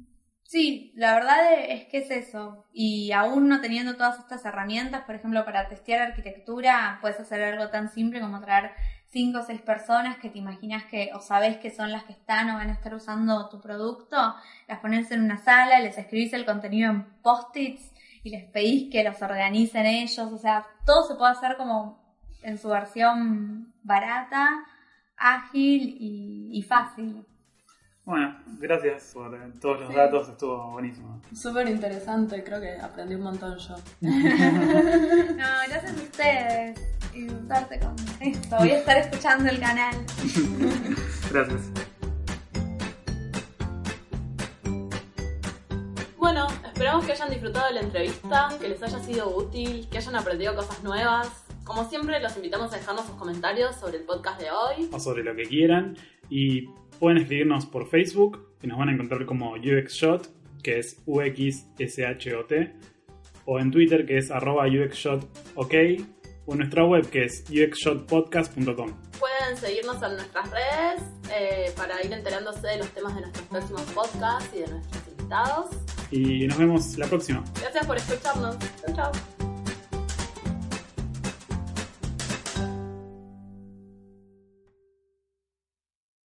Sí, 0.48 0.92
la 0.96 1.16
verdad 1.16 1.54
es 1.70 1.86
que 1.86 1.98
es 1.98 2.12
eso. 2.12 2.66
Y 2.72 3.12
aún 3.12 3.50
no 3.50 3.62
teniendo 3.62 3.96
todas 3.96 4.20
estas 4.20 4.46
herramientas, 4.46 5.04
por 5.04 5.16
ejemplo, 5.16 5.44
para 5.44 5.68
testear 5.68 6.02
arquitectura, 6.02 7.00
puedes 7.02 7.20
hacer 7.20 7.42
algo 7.42 7.70
tan 7.70 7.90
simple 7.90 8.22
como 8.22 8.40
traer 8.42 8.72
cinco 9.08 9.40
o 9.40 9.44
seis 9.44 9.62
personas 9.62 10.18
que 10.18 10.30
te 10.30 10.38
imaginas 10.38 10.84
que 10.86 11.10
o 11.16 11.20
sabes 11.20 11.58
que 11.58 11.72
son 11.72 11.92
las 11.92 12.04
que 12.04 12.14
están 12.14 12.50
o 12.52 12.56
van 12.56 12.70
a 12.70 12.74
estar 12.74 12.94
usando 12.94 13.50
tu 13.50 13.60
producto, 13.60 14.36
las 14.68 14.80
pones 14.80 15.10
en 15.12 15.24
una 15.24 15.38
sala, 15.38 15.80
les 15.80 15.98
escribís 15.98 16.34
el 16.34 16.46
contenido 16.46 16.92
en 16.92 17.06
post-its 17.24 17.92
y 18.24 18.30
les 18.30 18.44
pedís 18.52 18.92
que 18.92 19.04
los 19.04 19.20
organicen 19.24 19.88
ellos. 19.88 20.32
O 20.32 20.38
sea, 20.38 20.68
todo 20.86 21.08
se 21.08 21.16
puede 21.16 21.32
hacer 21.32 21.58
como 21.58 22.00
en 22.44 22.60
su 22.60 22.70
versión 22.70 23.74
barata, 23.82 24.64
ágil 25.18 25.98
y 26.00 26.62
fácil. 26.62 27.26
Bueno, 28.06 28.36
gracias 28.60 29.14
por 29.16 29.34
eh, 29.34 29.52
todos 29.60 29.82
los 29.82 29.96
datos, 29.96 30.30
estuvo 30.30 30.74
buenísimo. 30.74 31.20
Súper 31.34 31.68
interesante, 31.68 32.44
creo 32.44 32.62
que 32.62 32.78
aprendí 32.80 33.16
un 33.16 33.24
montón 33.24 33.58
yo. 33.58 33.76
no, 34.02 35.46
gracias 35.68 35.92
a 35.92 36.04
ustedes 36.04 36.80
y 37.16 37.26
darte 37.48 37.80
con 37.80 37.96
esto. 38.20 38.58
Voy 38.60 38.70
a 38.70 38.78
estar 38.78 38.98
escuchando 38.98 39.50
el 39.50 39.60
canal. 39.60 39.96
gracias. 41.32 41.62
Bueno, 46.20 46.46
esperamos 46.64 47.06
que 47.06 47.12
hayan 47.12 47.32
disfrutado 47.32 47.68
de 47.70 47.74
la 47.74 47.82
entrevista, 47.82 48.50
que 48.62 48.70
les 48.70 48.84
haya 48.84 49.00
sido 49.00 49.36
útil, 49.36 49.88
que 49.90 49.98
hayan 49.98 50.16
aprendido 50.16 50.54
cosas 50.54 50.84
nuevas. 50.84 51.44
Como 51.64 51.90
siempre, 51.90 52.20
los 52.20 52.36
invitamos 52.36 52.72
a 52.72 52.78
dejarnos 52.78 53.08
sus 53.08 53.16
comentarios 53.16 53.76
sobre 53.78 53.98
el 53.98 54.04
podcast 54.04 54.40
de 54.40 54.52
hoy. 54.52 54.90
O 54.92 55.00
sobre 55.00 55.24
lo 55.24 55.36
que 55.36 55.46
quieran. 55.46 55.98
Y 56.30 56.68
Pueden 57.00 57.18
escribirnos 57.20 57.66
por 57.66 57.88
Facebook, 57.88 58.58
que 58.60 58.68
nos 58.68 58.78
van 58.78 58.90
a 58.90 58.94
encontrar 58.94 59.26
como 59.26 59.54
UXShot, 59.54 60.30
que 60.64 60.80
es 60.80 61.02
UXSHOT, 61.06 62.52
o 63.46 63.60
en 63.60 63.72
Twitter, 63.72 64.06
que 64.06 64.18
es 64.18 64.32
arroba 64.32 64.66
UXShotOK, 64.68 65.74
o 66.48 66.52
en 66.54 66.60
nuestra 66.60 66.86
web, 66.86 67.10
que 67.10 67.26
es 67.26 67.44
uxshotpodcast.com. 67.50 68.94
Pueden 69.20 69.58
seguirnos 69.58 70.02
en 70.02 70.16
nuestras 70.16 70.50
redes 70.52 71.04
eh, 71.32 71.72
para 71.76 72.04
ir 72.04 72.14
enterándose 72.14 72.68
de 72.68 72.78
los 72.78 72.90
temas 72.90 73.16
de 73.16 73.22
nuestros 73.22 73.48
próximos 73.48 73.82
podcasts 73.94 74.50
y 74.54 74.60
de 74.60 74.68
nuestros 74.68 75.08
invitados. 75.08 75.66
Y 76.12 76.48
nos 76.48 76.58
vemos 76.58 76.98
la 76.98 77.08
próxima. 77.08 77.44
Gracias 77.60 77.86
por 77.86 77.98
escucharnos. 77.98 78.58
Chao, 78.86 78.96
chao. 78.96 79.35